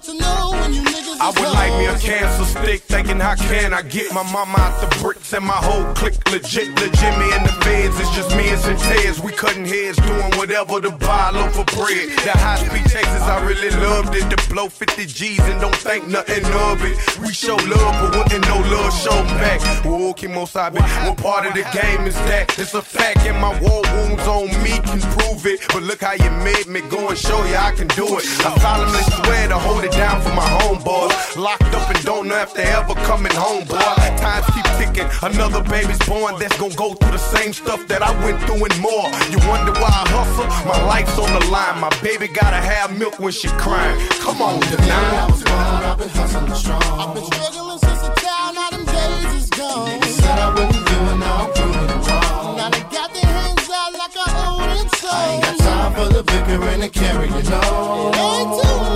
[0.07, 0.86] to know when you
[1.27, 4.79] I would like me a cancer stick, thinking how can I get my mama out
[4.79, 7.19] the bricks and my whole clique legit, legit.
[7.19, 9.19] Me and the feds, it's just me and Centez.
[9.19, 12.15] We cutting heads, doing whatever to buy loaf of bread.
[12.23, 14.23] The high speed Texas, I really loved it.
[14.31, 16.95] To blow 50 G's and don't think nothing of it.
[17.19, 19.59] We show love, but wouldn't no love show back.
[19.83, 22.57] Whoa, Kimosabe, what part of the game is that?
[22.57, 25.59] It's a fact, and my war wounds on me can prove it.
[25.75, 28.23] But look how you made me go and show you I can do it.
[28.47, 31.16] I solemnly swear to hold it down for my homeboys.
[31.35, 33.77] Locked up and don't know if they ever coming home, boy.
[34.17, 38.11] Times keep ticking, another baby's born that's gonna go through the same stuff that I
[38.25, 39.05] went through and more.
[39.29, 40.47] You wonder why I hustle?
[40.65, 41.79] My life's on the line.
[41.79, 43.97] My baby gotta have milk when she crying.
[44.21, 45.57] Come on, I was born.
[45.57, 46.81] I've been hustling strong.
[46.83, 49.89] I've been struggling since the child, now them days is gone.
[49.89, 52.57] Niggas said I wouldn't do it, now I'm proving them wrong.
[52.57, 55.07] Now they got their hands out like I own it, so.
[55.07, 58.15] I ain't got time for the bickering and carrying on.
[58.15, 58.86] Ain't too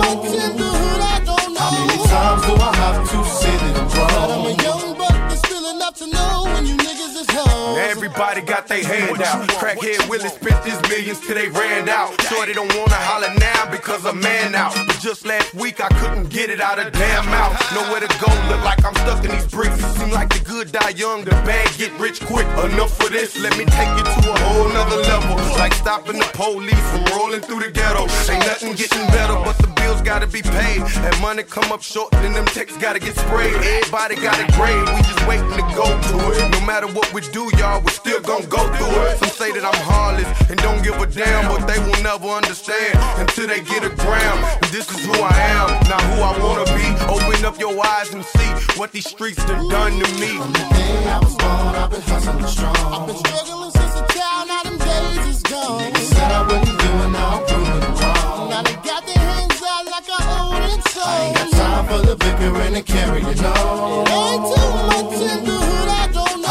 [8.14, 9.48] Everybody got their hand out.
[9.48, 12.20] Crackhead Willie spent his millions till they ran out.
[12.22, 14.74] Shorty don't wanna holler now because I'm man out.
[14.86, 17.56] But just last week I couldn't get it out of damn mouth.
[17.74, 19.78] Nowhere to go, look like I'm stuck in these bricks.
[19.78, 22.46] It seem like the good die young, the bad get rich quick.
[22.70, 25.36] Enough for this, let me take you to a whole nother level.
[25.58, 28.06] Like stopping the police from rolling through the ghetto.
[28.30, 30.82] Ain't nothing getting better, but the bills gotta be paid.
[30.82, 33.54] And money come up short, then them checks gotta get sprayed.
[33.54, 36.50] Everybody got a grade, we just waiting to go to it.
[36.52, 39.16] No matter what we do, y'all, we still gon' go through it.
[39.18, 42.92] Some say that I'm heartless and don't give a damn, but they will never understand
[43.16, 44.36] until they get a gram.
[44.60, 46.84] And this is who I am, not who I wanna be.
[47.08, 50.36] Open up your eyes and see what these streets done done to me.
[50.36, 52.76] From the Day I was born, I've been hustling strong.
[52.76, 55.80] I've been struggling since a child, now them days is gone.
[55.80, 58.50] Niggas said I wouldn't do it, now I'm proving wrong.
[58.52, 61.00] Now they got their hands out like I own it, so.
[61.00, 64.04] I ain't got time for the bickering and the carrying on.
[64.12, 65.88] Ain't too much in the hood,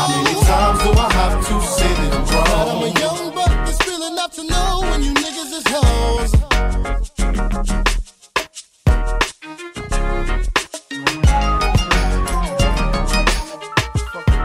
[0.08, 4.04] many times do I have to sit and But I'm a young buck that's real
[4.12, 6.32] enough to know when you niggas is hoes.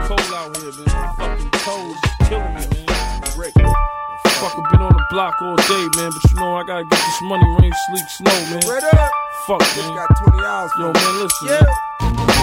[0.07, 1.15] cold out here, man.
[1.17, 3.21] Fucking cold is killing me, man.
[3.37, 3.53] Rick.
[4.39, 6.11] Fucking been on the block all day, man.
[6.11, 8.61] But you know I gotta get this money, rain, sleet, snow, man.
[8.65, 9.11] Word up.
[9.47, 9.95] Fuck, man.
[9.95, 10.71] got 20 hours.
[10.77, 11.47] Yo, man, listen.
[11.47, 12.36] man.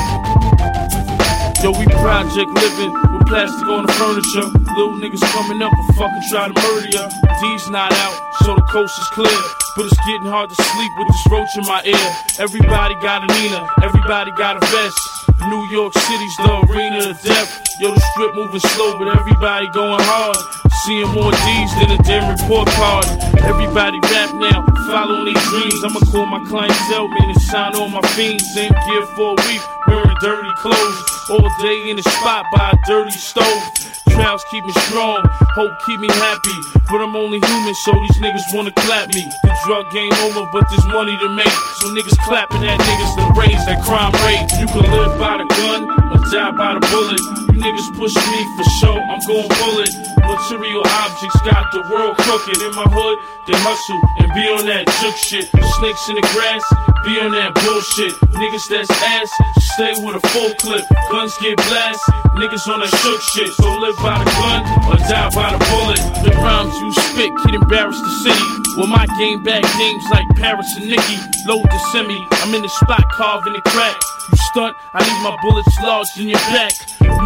[1.65, 4.53] Yo, we project living with plastic on the furniture.
[4.77, 7.09] Little niggas coming up and fucking try to murder ya.
[7.41, 9.41] D's not out, so the coast is clear.
[9.75, 12.09] But it's getting hard to sleep with this roach in my ear.
[12.39, 15.01] Everybody got a Nina, everybody got a vest.
[15.49, 17.49] New York City's the arena of death.
[17.81, 20.37] Yo, the strip moving slow, but everybody going hard.
[20.85, 23.07] Seeing more D's than a damn report card.
[23.41, 24.61] Everybody rap now,
[24.93, 25.81] following these dreams.
[25.83, 28.45] I'ma call my clientele, man, and shine on my fiends.
[28.53, 31.01] Same gear for a week, wearing dirty clothes.
[31.31, 33.63] All day in the spot by a dirty stove.
[34.11, 35.25] Trials keep me strong,
[35.57, 36.59] hope keep me happy.
[36.91, 39.25] But I'm only human, so these niggas wanna clap me.
[39.43, 41.57] The drug game over, but there's money to make.
[41.81, 44.45] So niggas clapping at niggas to raise that crime rate.
[44.61, 47.44] You can live by the gun or die by the bullet.
[47.65, 49.89] Niggas push me for show, I'm going bullet.
[50.21, 52.61] Material objects got the world crooked.
[52.61, 53.17] In my hood,
[53.49, 55.49] they hustle and be on that juke shit.
[55.81, 56.61] Snakes in the grass,
[57.09, 58.13] be on that bullshit.
[58.37, 59.33] Niggas that's ass,
[59.73, 60.85] stay with a full clip.
[61.09, 62.05] Guns get blast,
[62.37, 63.49] niggas on that shook shit.
[63.57, 64.61] So live by the gun
[64.93, 66.05] or die by the bullet.
[66.21, 68.45] The rhymes you spit kid embarrass the city.
[68.77, 71.17] With my game back names like Paris and Nicky.
[71.49, 73.97] Load the semi, I'm in the spot carving the crack.
[74.29, 76.71] You stunt, I leave my bullets lodged in your back.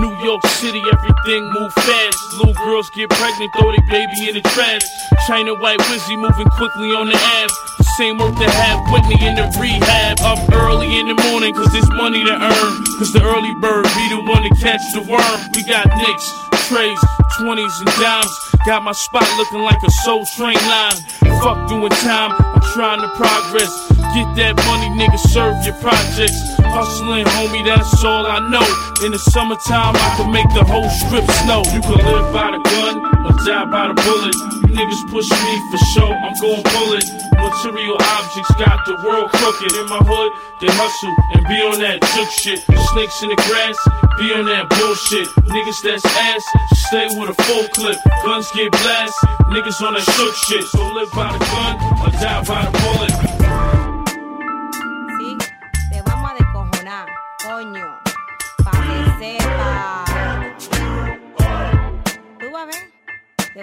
[0.00, 2.16] New York City, everything move fast.
[2.40, 4.80] Little girls get pregnant, throw their baby in the trash.
[5.26, 7.52] China White Wizzy moving quickly on the Ave.
[7.76, 10.20] The same work to have Whitney in the rehab.
[10.24, 12.72] Up early in the morning, cause there's money to earn.
[12.96, 15.38] Cause the early bird be the one to catch the worm.
[15.52, 16.26] We got nicks,
[16.72, 16.98] trays,
[17.36, 18.32] 20s and dimes.
[18.64, 20.96] Got my spot looking like a soul train line.
[21.44, 23.72] Fuck doing time, I'm trying to progress.
[24.16, 26.57] Get that money, nigga, serve your projects.
[26.78, 28.62] Hustling, homie, that's all I know.
[29.02, 31.66] In the summertime, I can make the whole strip snow.
[31.74, 34.38] You can live by the gun or die by the bullet.
[34.70, 37.02] Niggas push me for show, I'm going bullet.
[37.34, 39.74] Material objects got the world crooked.
[39.74, 40.30] In my hood,
[40.62, 42.62] they hustle and be on that juke shit.
[42.94, 43.74] Snakes in the grass,
[44.22, 45.26] be on that bullshit.
[45.50, 46.46] Niggas that's ass,
[46.86, 47.98] stay with a full clip.
[48.22, 49.18] Guns get blast,
[49.50, 50.62] niggas on that shook shit.
[50.70, 51.74] So live by the gun
[52.06, 53.77] or die by the bullet.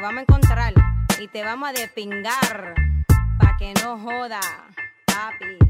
[0.05, 0.73] Vamos a encontrar
[1.19, 2.75] y te vamos a despingar.
[3.39, 4.39] Pa' que no joda,
[5.07, 5.64] papi.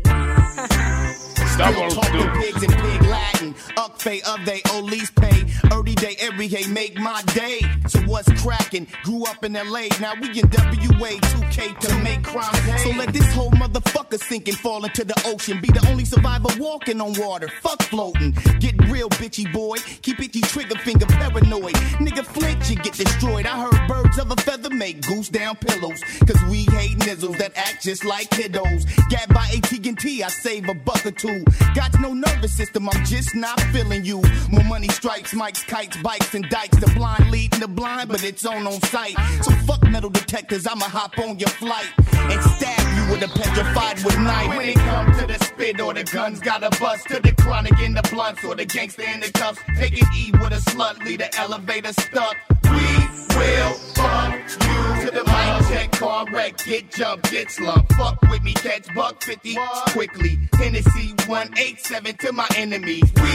[1.58, 3.56] Double talking pigs and pig Latin.
[3.78, 5.46] Up pay of they lease pay.
[5.72, 7.62] Every day, every day, make my day.
[7.88, 8.88] So what's cracking?
[9.04, 12.78] Grew up in LA, now we in WA 2K to make crime pay.
[12.78, 15.62] So let this whole motherfucker sink and fall into the ocean.
[15.62, 17.48] Be the only survivor walking on water.
[17.62, 18.32] Fuck floating.
[18.60, 19.78] Get real, bitchy boy.
[20.02, 21.76] Keep itchy trigger finger paranoid.
[22.04, 23.46] Nigga flinch, you get destroyed.
[23.46, 26.02] I heard birds of a feather make goose down pillows.
[26.26, 28.86] Cause we hate nizzles that act just like kiddos.
[29.10, 31.44] Gat by AT&T, I save a buck or two.
[31.74, 34.22] Got no nervous system, I'm just not feeling you.
[34.50, 36.78] More money strikes, mics, kites, bikes, and dikes.
[36.78, 39.16] The blind leading the blind, but it's on on sight.
[39.42, 44.04] So fuck metal detectors, I'ma hop on your flight and stab you with a petrified
[44.04, 44.50] with knife.
[44.50, 47.80] When it comes to the spit or the guns, got a bust to the chronic
[47.80, 49.60] in the blunts or the gangster in the cuffs.
[49.78, 52.36] Take an E with a slut, lead the elevator stuck.
[52.72, 57.94] We will fuck you to the mic check, car wreck, get jumped, get slumped.
[57.94, 59.58] Fuck with me, catch buck 50
[59.90, 60.40] quickly.
[60.54, 63.12] Hennessy 187 to my enemies.
[63.16, 63.32] We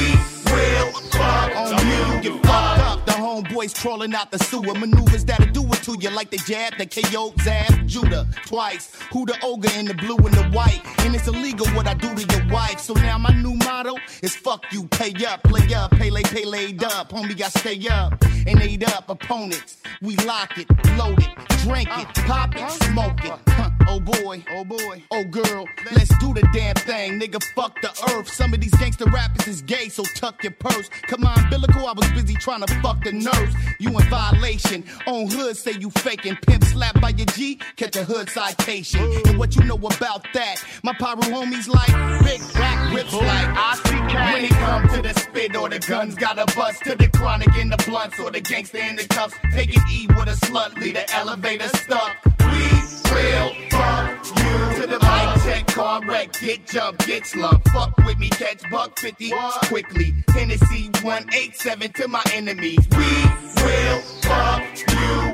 [0.53, 2.23] will fuck on you.
[2.23, 2.90] Get fucked up.
[3.11, 4.73] The homeboys crawling out the sewer.
[4.73, 8.95] Maneuvers that'll do it to you like the jab, the KO, Zab, Judah twice.
[9.13, 10.81] Who the ogre in the blue and the white?
[11.01, 12.79] And it's illegal what I do to your wife.
[12.79, 16.45] So now my new motto is fuck you, pay up, play up, pay lay, pay
[16.45, 17.11] laid up.
[17.11, 18.15] Homie got stay up
[18.47, 19.79] and ate up opponents.
[20.01, 21.31] We lock it, load it,
[21.65, 23.39] drink it, pop it, smoke it.
[23.49, 23.80] Huh.
[23.93, 25.67] Oh boy, oh boy, oh girl,
[25.97, 27.43] let's do the damn thing, nigga.
[27.57, 28.33] Fuck the earth.
[28.33, 30.89] Some of these gangster rappers is gay, so tuck your purse.
[31.09, 33.53] Come on, umbilical, I was busy trying to fuck the nurse.
[33.81, 34.85] You in violation.
[35.09, 36.37] On hood, say you faking.
[36.37, 39.03] Pimp slap by your G, catch a hood citation.
[39.27, 40.63] And what you know about that?
[40.85, 41.91] My pyro homies like
[42.23, 46.15] big black rips like I see When it comes to the spit or the guns,
[46.15, 49.35] got a bust to the chronic in the blunts or the gangster in the cuffs.
[49.53, 52.40] Take an E with a slut, lead the elevator stuck.
[53.13, 57.69] Will fuck you to the mic check, car wreck, get jumped, get slumped.
[57.71, 59.33] Fuck with me, catch buck 50
[59.65, 60.15] quickly.
[60.29, 62.87] Hennessy 187 to my enemies.
[62.97, 63.07] We
[63.63, 65.30] will fuck you.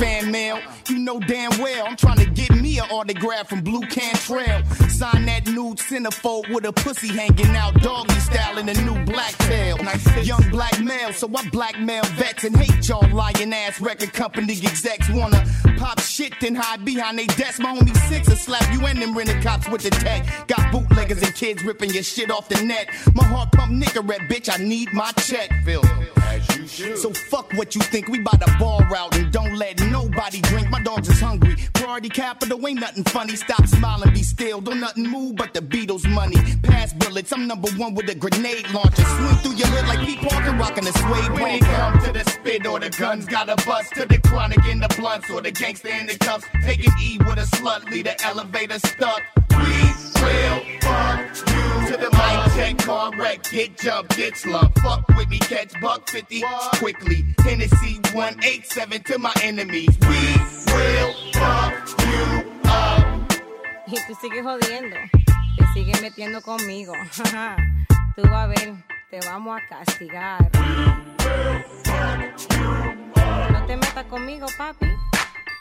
[0.00, 0.60] I don't get fan mail.
[0.88, 4.64] You know damn well I'm trying to get me an autograph from Blu Cantrell.
[4.88, 9.32] Sign that nude centerfold with a pussy hanging out, doggy style in a new black
[9.38, 9.78] tail.
[10.22, 15.08] Young black male, so I blackmail vets and hate y'all lying ass record company execs.
[15.10, 15.44] Wanna
[15.78, 17.60] pop shit, then hide behind they desk.
[17.60, 20.26] My homie six will slap you and them rented cops with the tech.
[20.48, 22.88] Got bootleggers and kids ripping your shit off the net.
[23.14, 25.50] My heart pump Nicorette, bitch, I need my check.
[25.64, 25.82] Phil.
[26.96, 30.70] So fuck what you think, we bout to ball out and don't let nobody drink.
[30.70, 31.56] My dogs is hungry.
[31.74, 33.36] Priority Capitol ain't nothing funny.
[33.36, 34.60] Stop smiling, be still.
[34.60, 36.36] Don't nothing move but the Beatles money.
[36.62, 39.02] Pass bullets, I'm number one with a grenade launcher.
[39.02, 41.76] Swing through your hood like Pete Parker rocking a suede When it bunker.
[41.76, 44.88] come to the spit or the guns, got a bust to the chronic in the
[44.98, 46.46] blunts or the gangster in the cuffs.
[46.64, 49.22] Taking E with a slut, lead the elevator stuck.
[49.50, 49.80] We
[50.22, 54.78] will fuck you to the mic check, car wreck, get jumped, get slumped.
[54.80, 56.42] Fuck with me, catch buck 50
[56.78, 57.24] quickly.
[57.40, 59.96] Hennessy 187 to my enemies.
[60.02, 60.18] We
[60.72, 61.74] will fuck
[62.06, 63.00] you up.
[63.86, 64.96] Y tú sigues jodiendo.
[65.58, 66.92] Te sigues metiendo conmigo.
[68.16, 68.74] tú vas a ver,
[69.10, 70.50] te vamos a castigar.
[73.52, 74.86] No te metas conmigo, papi.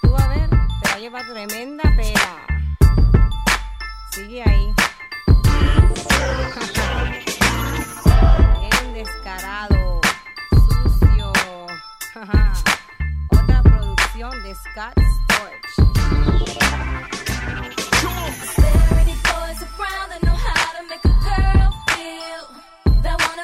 [0.01, 2.48] Tú vas a ver, te va a llevar tremenda pela.
[4.11, 4.73] Sigue ahí.
[8.59, 10.01] Bien descarado.
[10.51, 11.31] Sucio.
[13.29, 15.89] Otra producción de Scott Storch.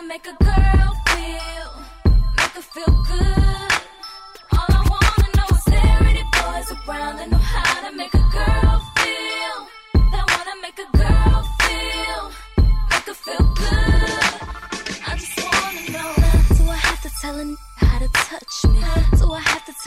[0.07, 1.71] Make a girl feel.
[2.37, 3.71] Make her feel good.
[4.53, 7.44] All I wanna know is there any boys around that know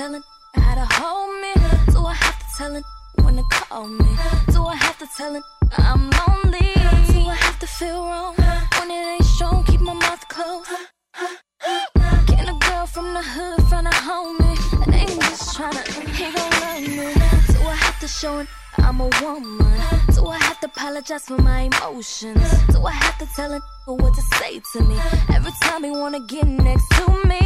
[0.00, 0.20] I
[0.60, 1.92] have to hold me?
[1.92, 2.84] Do I have to tell him
[3.24, 4.16] when to call me?
[4.52, 5.42] Do I have to tell him
[5.76, 6.72] I'm lonely?
[7.12, 9.64] Do I have to feel wrong when it ain't shown?
[9.64, 10.70] Keep my mouth closed.
[12.28, 15.82] Can a girl from the hood find a homie ain't just tryna
[16.14, 17.12] he gon' love me?
[17.52, 18.46] Do I have to show him
[18.76, 20.07] I'm a woman?
[20.78, 22.48] Apologize for my emotions?
[22.68, 24.96] Do I have to tell him what to say to me
[25.34, 27.40] every time he wanna get next to me?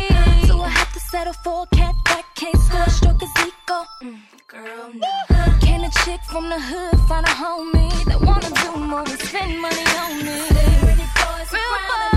[0.47, 3.79] Do I have to settle for a cat that can't score a stroke as ego?
[4.03, 4.19] Mm,
[4.49, 5.59] girl, no.
[5.65, 9.61] Can a chick from the hood find a homie that wanna do more than spend
[9.63, 10.39] money on me?
[10.87, 12.12] Real boys,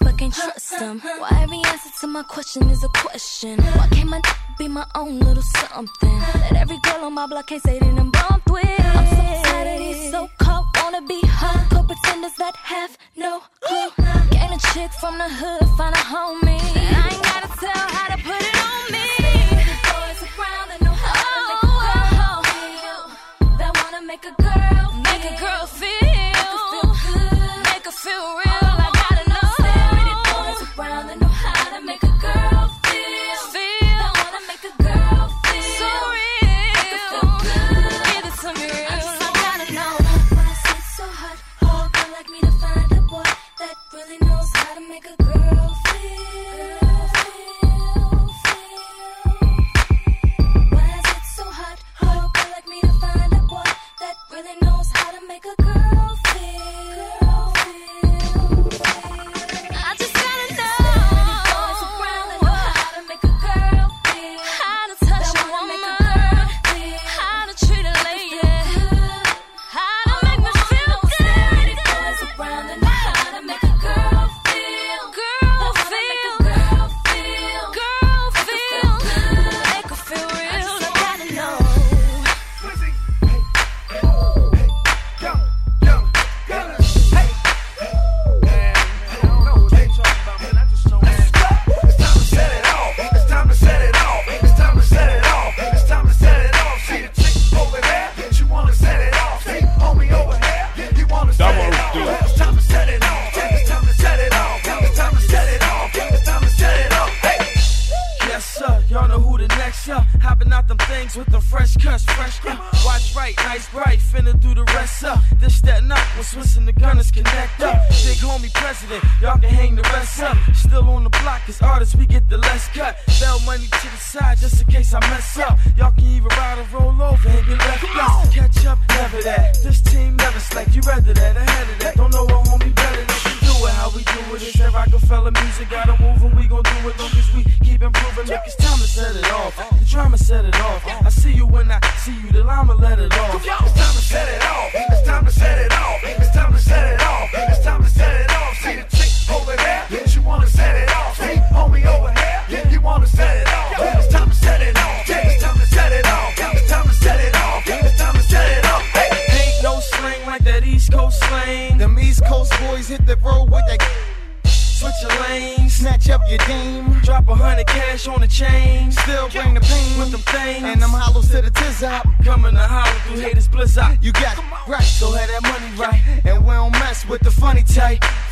[0.00, 1.00] but can't trust him?
[1.00, 3.58] Why every answer to my question is a question?
[3.76, 4.22] Why can't my
[4.58, 8.10] be my own little something that every girl on my block can't say that I'm
[8.10, 8.80] bumped with?
[8.80, 13.90] I'm so tired of these so-called wanna be hardcore pretenders that have no clue.
[14.30, 16.58] Can a chick from the hood find a homie?
[16.74, 19.19] that I ain't gotta tell how to put it on me.
[24.10, 25.69] Make a girl make a girl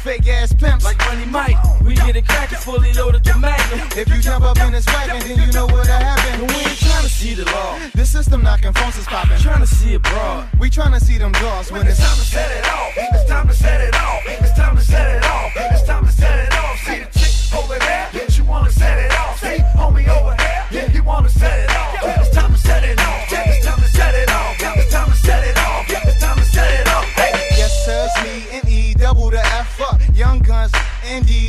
[0.08, 1.58] fake ass pimps like Money Mike.
[1.84, 3.86] We get it crackin' fully loaded the magnum.
[3.94, 6.46] If you jump up in this wagon, then you know what'll happen.
[6.46, 7.78] We ain't trying to see the law.
[7.94, 9.38] The system knocking phones is popping.
[9.38, 10.48] Trying to see it broad.
[10.58, 12.92] We trying to see them doors when it's time to set it off.
[12.96, 14.22] It's time to set it off.
[14.26, 15.52] It's time to set it off.
[15.56, 16.78] It's time to set it off.
[16.78, 18.08] See the chick over there?
[18.14, 19.38] Yeah, you wanna set it off.
[19.40, 20.64] See homie over here?
[20.70, 21.57] Yeah, you wanna set it off.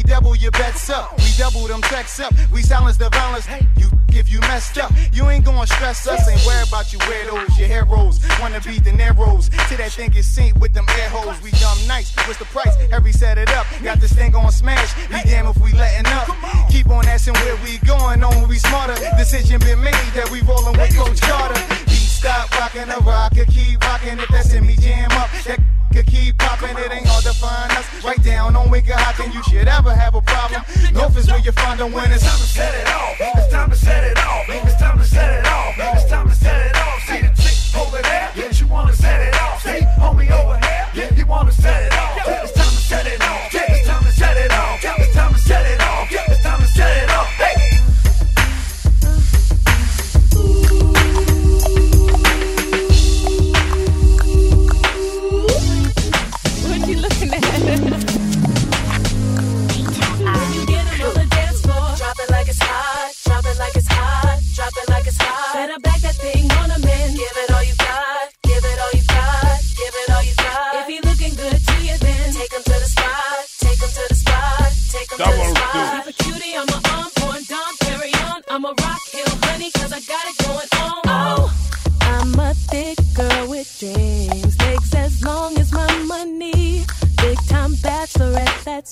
[0.09, 1.15] Double your bets up.
[1.19, 2.33] We double them checks up.
[2.51, 3.47] We silence the violence.
[3.77, 6.27] You if you messed up, you ain't gonna stress us.
[6.27, 8.19] Ain't worry about you weirdos, your heroes.
[8.41, 9.49] Wanna be the Neros.
[9.69, 11.39] To that thing is synced with them air holes.
[11.43, 12.15] We dumb nice.
[12.25, 12.75] What's the price?
[12.91, 13.67] Every set it up.
[13.83, 14.95] Got this thing on smash.
[15.07, 16.27] Be damn if we letting up.
[16.71, 18.47] Keep on asking where we going on.
[18.47, 18.95] We smarter.
[19.15, 21.61] Decision been made that we rolling with Coach Carter.
[21.87, 23.47] Stop rocking a rocket.
[23.47, 24.17] Keep rocking.
[24.17, 25.29] If that's in me, jam up.
[25.45, 25.59] That
[25.93, 26.77] could keep popping.
[26.77, 27.85] It ain't hard to find us.
[28.03, 30.61] Right down on Wicked Hot, and you should ever have a problem.
[30.93, 33.15] North is where you find them when it's time to set it off.
[33.19, 34.45] It's time to set it off.
[34.49, 35.75] It's time to set it off.
[35.77, 37.03] It's time to set it off.
[37.03, 38.31] See the chick over there?
[38.35, 39.61] Yeah, you wanna set it off.
[39.61, 40.87] See homie over here?
[40.93, 42.58] Yeah, you wanna set it off.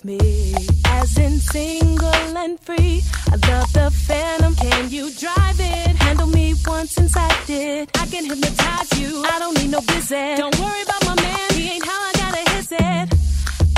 [0.08, 0.56] Me.
[0.86, 3.04] As in single and free.
[3.34, 4.56] I love the phantom.
[4.56, 5.96] Can you drive it?
[6.04, 7.90] Handle me once inside it.
[8.02, 9.12] I can hypnotize you.
[9.34, 10.38] I don't need no visit.
[10.38, 11.50] Don't worry about my man.
[11.58, 13.08] He ain't how I gotta his it.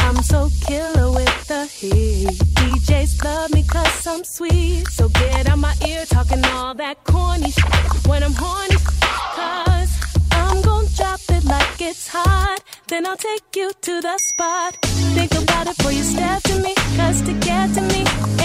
[0.05, 2.37] I'm so killer with the heat.
[2.59, 4.87] DJs love me cause I'm sweet.
[4.89, 8.77] So get out my ear talking all that corny shit when I'm horny.
[9.37, 9.91] Cause
[10.31, 12.59] I'm gon' drop it like it's hot.
[12.87, 14.88] Then I'll take you to the spot.
[15.99, 16.73] You step to me.
[16.95, 18.38] Cause to get to me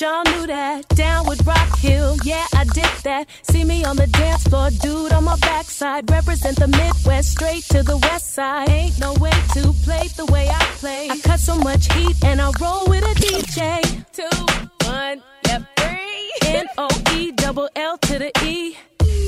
[0.00, 0.88] y'all knew that.
[0.88, 3.28] Down with Rock Hill, yeah, I did that.
[3.42, 6.10] See me on the dance floor, dude on my backside.
[6.10, 8.68] Represent the Midwest, straight to the west side.
[8.68, 11.08] Ain't no way to play the way I play.
[11.10, 13.82] I cut so much heat and I roll with a DJ.
[14.12, 16.32] Two, one, yep, three.
[16.44, 18.76] N O E double L to the E.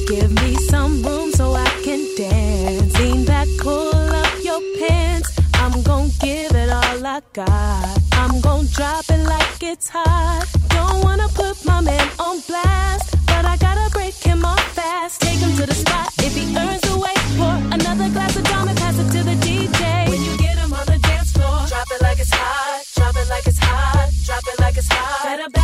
[0.09, 2.99] Give me some room so I can dance.
[2.99, 5.38] Lean back, pull up your pants.
[5.79, 7.99] I'm gon' give it all I got.
[8.15, 10.45] I'm gon' drop it like it's hot.
[10.71, 15.21] Don't wanna put my man on blast, but I gotta break him off fast.
[15.21, 17.23] Take him to the spot if he earns the wait.
[17.39, 20.09] Pour another glass of and pass it to the DJ.
[20.11, 22.83] When you get him on the dance floor, drop it like it's hot.
[22.97, 24.11] Drop it like it's hot.
[24.27, 25.25] Drop it like it's hot.
[25.27, 25.58] Better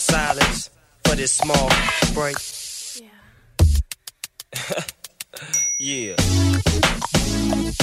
[0.00, 0.70] silence
[1.04, 1.70] for this small
[2.14, 2.36] break.
[5.78, 6.16] Yeah.
[6.16, 7.79] yeah.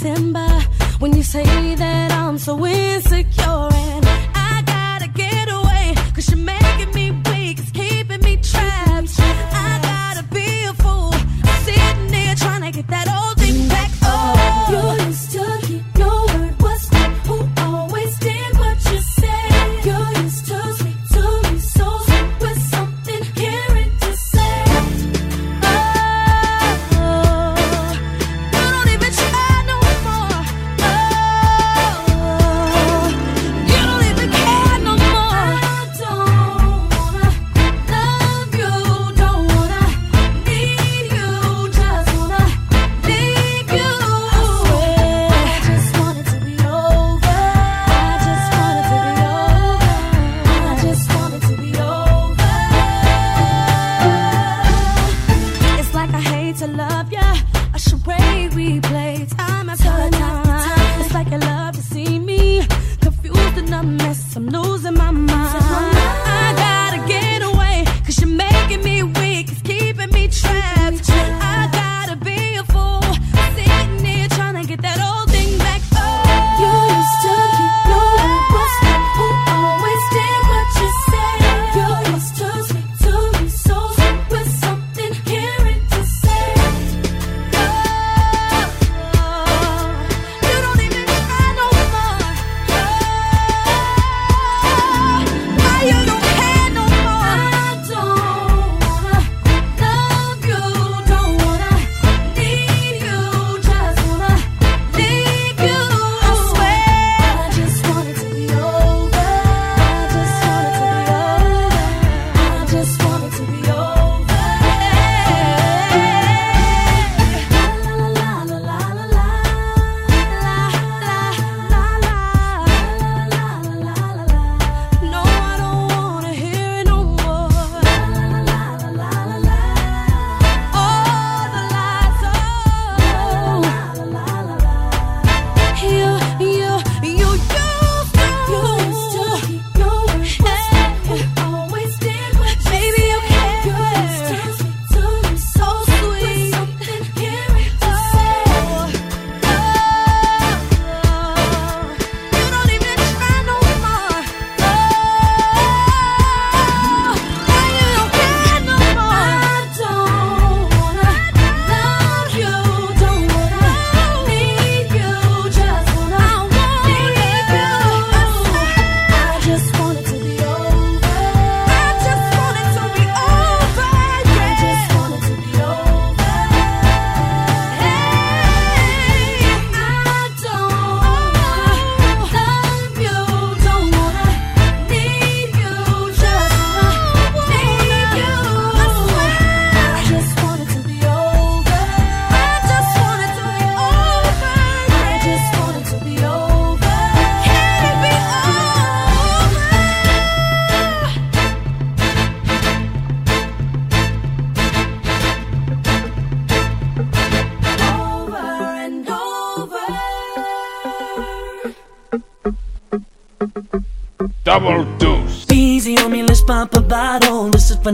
[0.00, 0.48] December
[1.00, 4.27] when you say that I'm so insecure and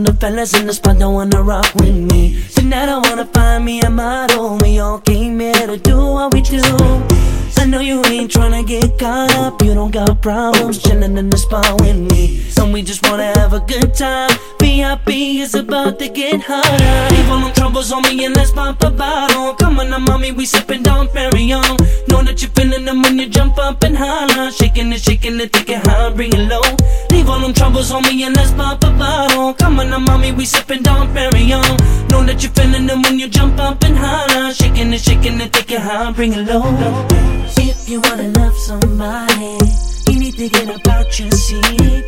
[0.03, 2.43] the fellas in the spot don't wanna rock with me.
[2.53, 4.57] Tonight I wanna find me a model.
[4.57, 7.34] We all came here to do what we do.
[7.65, 9.59] I know you ain't tryna get caught up.
[9.63, 12.45] You don't got problems chilling in the spot with me.
[12.61, 14.29] And we just wanna have a good time.
[14.59, 15.09] VIP
[15.41, 17.15] is about to get hotter.
[17.15, 19.55] Leave all them troubles on me and let's pop a bottle.
[19.55, 21.79] Come on now, mommy, we sippin' Dom Perignon.
[22.07, 24.51] Know that you feelin' them when you jump up and holler.
[24.51, 26.61] Shaking it, shaking it, take it high, bring it low.
[27.09, 29.55] Leave all them troubles on me and let's pop a bottle.
[29.55, 32.11] Come on now, mommy, we sippin' Dom Perignon.
[32.11, 34.53] Know that you feelin' them when you jump up and holler.
[34.53, 37.25] Shaking it, shaking it, take it high, bring it low.
[37.57, 42.05] If you wanna love somebody you need to get about your seat.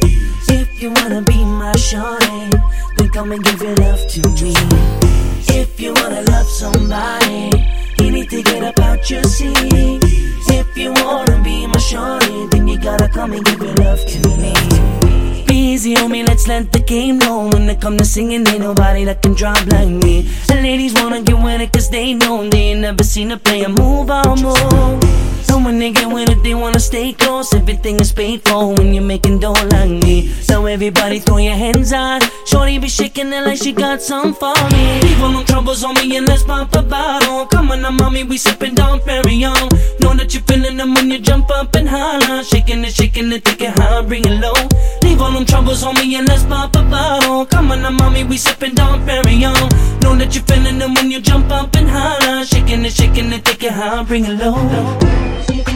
[0.48, 2.50] If you wanna be my shorty,
[2.96, 4.54] then come and give your love to me.
[5.50, 7.52] If you wanna love somebody,
[8.00, 10.04] you need to get about your seat.
[10.50, 14.20] If you wanna be my shorty, then you gotta come and give your love to
[14.40, 14.54] me.
[15.46, 17.50] Be easy on me, let's let the game know.
[17.52, 20.22] When it come to singing, ain't nobody that can drop like me.
[20.48, 23.68] The ladies wanna get with it cause they know they ain't never seen a player
[23.68, 25.04] move on move.
[25.48, 27.54] So when they get with it, they wanna stay close.
[27.54, 30.28] Everything is paid for when you're making dough like me.
[30.28, 32.24] So everybody throw your hands out.
[32.46, 35.00] Shorty be shaking it like she got some for me.
[35.02, 37.46] Leave all them troubles on me and let's pop a bottle.
[37.48, 39.70] Come on now, mommy, we sipping down on.
[40.00, 42.44] Know that you're feeling them when you jump up and holler.
[42.44, 44.54] Shaking it, shaking it, take it high, bring it low.
[45.04, 47.46] Leave all them troubles on me and let's pop a bottle.
[47.46, 49.70] Come on now, mommy, we sipping down on.
[50.02, 52.46] Know that you're feeling them when you jump up and holler.
[52.46, 54.56] Shaking it, shaking it, take it high, bring it low.
[55.44, 55.68] Still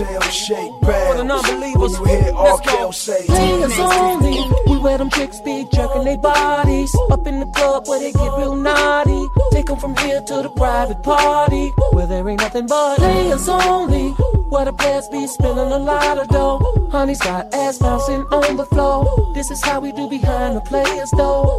[0.00, 1.10] wanna see your tail shake back.
[1.12, 2.44] For the non-believers, When you hear R.
[2.44, 2.76] let's go.
[2.76, 4.50] Kelly say, Players only.
[4.66, 6.94] We where them chicks be jerking their bodies.
[7.10, 9.26] Up in the club where they get real naughty.
[9.52, 11.72] Take 'em from here to the private party.
[11.92, 14.14] Where there ain't nothing but players only.
[14.48, 16.88] Where the players be spending a lot of dough.
[16.90, 19.32] Honey's got ass bouncing on the floor.
[19.34, 21.58] This is how we do behind the players though.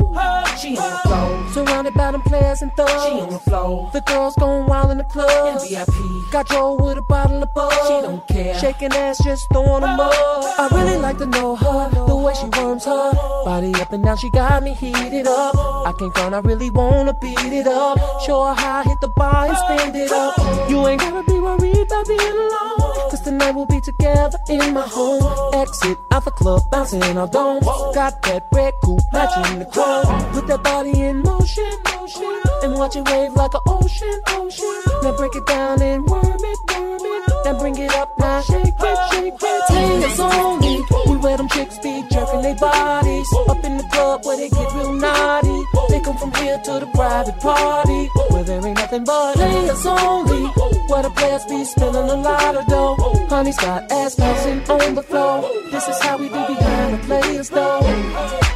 [0.59, 1.49] She on the floor.
[1.53, 2.91] Surrounded by them players and thugs.
[3.05, 3.89] She on the floor.
[3.93, 5.61] The girls going wild in the club.
[5.67, 6.31] VIP.
[6.31, 7.71] Got Joe with a bottle of bug.
[7.87, 8.57] She don't care.
[8.57, 10.13] Shaking ass, just throwing them up.
[10.13, 11.89] I really like to know her.
[12.07, 13.11] The way she worms her
[13.43, 14.17] body up and down.
[14.17, 15.55] She got me heated up.
[15.85, 16.35] I can't front.
[16.35, 17.97] I really wanna beat it up.
[18.25, 20.37] Show her how I hit the bar and spend it up.
[20.69, 22.76] You ain't gotta be worried about being alone.
[23.09, 25.23] Cause tonight we'll be together in my home.
[25.53, 27.61] Exit out the club, bouncing our dome.
[27.93, 30.05] Got that red coupe matching the chrome.
[30.33, 32.41] Put that body in motion, motion.
[32.63, 34.81] And watch it wave like an ocean, ocean.
[35.03, 37.36] Now break it down and worm it, worm it.
[37.47, 38.41] Then bring it up now.
[38.41, 39.39] Shake it, shake it.
[39.39, 40.83] Players only.
[41.07, 43.27] We where them chicks be jerking their bodies.
[43.47, 45.63] Up in the club where they get real naughty.
[45.87, 48.09] They come from here to the private party.
[48.31, 50.43] Where there ain't nothing but players only.
[50.89, 52.97] Where the players be spending a lot of dough.
[53.29, 55.49] Honey's got ass bouncing on the floor.
[55.71, 57.79] This is how we do behind the players though.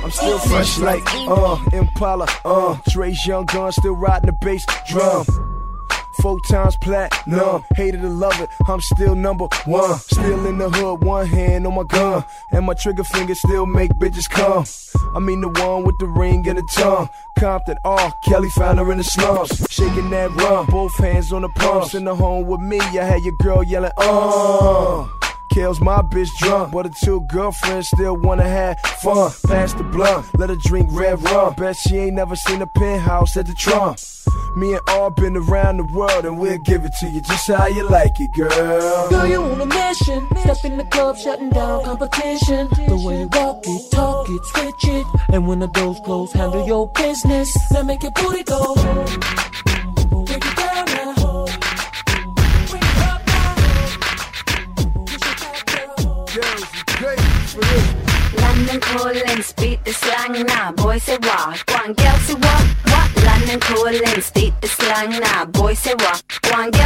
[0.03, 5.60] I'm still fresh like, uh, Impala, uh, Dre's young gun, still riding the bass drum.
[6.22, 9.98] Four times platinum, hated to love it, I'm still number one.
[9.98, 13.91] Still in the hood, one hand on my gun, and my trigger finger still make
[13.93, 14.65] bitches come.
[15.15, 17.10] I mean the one with the ring and the tongue.
[17.39, 18.14] Compton, R.
[18.23, 21.95] Kelly found her in the slums, shaking that rum, both hands on the pumps.
[21.95, 25.07] In the home with me, I had your girl yelling, uh.
[25.52, 26.72] Kale's my bitch drunk, uh.
[26.72, 29.18] but her two girlfriends still wanna have fun.
[29.18, 29.48] Uh.
[29.48, 30.38] Pass the blunt, uh.
[30.38, 31.53] let her drink red rum.
[31.56, 33.99] Bet she ain't never seen a penthouse at the Trump.
[34.56, 37.68] Me and all been around the world, and we'll give it to you just how
[37.68, 39.10] you like it, girl.
[39.10, 40.28] Girl, you on a mission.
[40.38, 42.68] Step in the club, shutting down competition.
[42.88, 45.06] The way you walk it, talk it, switch it.
[45.34, 47.49] And when the doors close, handle your business.
[47.72, 49.70] Now make your booty go.
[58.72, 60.72] London calling, speak the slang now.
[60.72, 61.60] Boy say what?
[61.72, 62.64] One girl say what?
[62.85, 63.26] What?
[63.26, 65.43] London calling, speak the slang now.
[65.43, 66.23] Boy say what?
[66.49, 66.81] One girl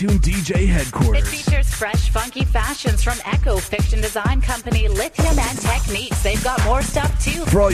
[0.00, 0.59] your DJ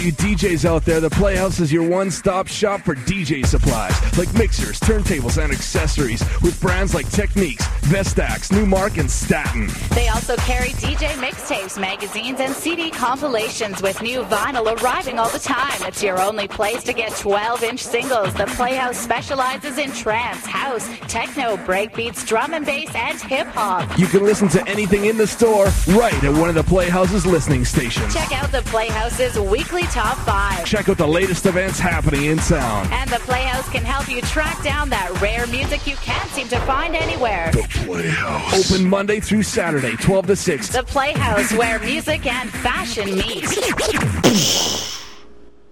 [0.06, 4.78] you DJs out there, the Playhouse is your one-stop shop for DJ supplies, like mixers,
[4.78, 9.68] turntables, and accessories, with brands like Technics, Vestax, Numark, and Stanton.
[9.96, 15.40] They also carry DJ mixtapes, magazines, and CD compilations with new vinyl arriving all the
[15.40, 15.82] time.
[15.82, 18.32] It's your only place to get 12 inch singles.
[18.34, 23.98] The Playhouse specializes in trance, house, techno, breakbeats, drum and bass, and hip hop.
[23.98, 27.64] You can listen to anything in the store right at one of the Playhouse's listening
[27.64, 28.14] stations.
[28.14, 30.62] Check out the Playhouse's weekly top five.
[30.66, 32.86] Check out the latest events happening in town.
[32.92, 36.60] And the Playhouse can help you track down that rare music you can't seem to
[36.60, 37.50] find anywhere.
[37.52, 38.70] The Playhouse.
[38.70, 40.68] Open Monday through Saturday, 12 to 6.
[40.68, 43.44] The Playhouse, where music and fashion meet.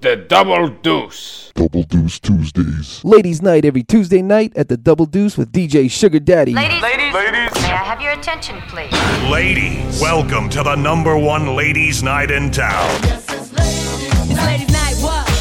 [0.00, 1.52] The Double Deuce.
[1.54, 3.04] Double Deuce Tuesdays.
[3.04, 6.54] Ladies' Night every Tuesday night at the Double Deuce with DJ Sugar Daddy.
[6.54, 8.90] Ladies, ladies, may I have your attention, please?
[9.30, 13.20] Ladies, welcome to the number one ladies' night in town.
[14.26, 15.33] It's ladies' night, what?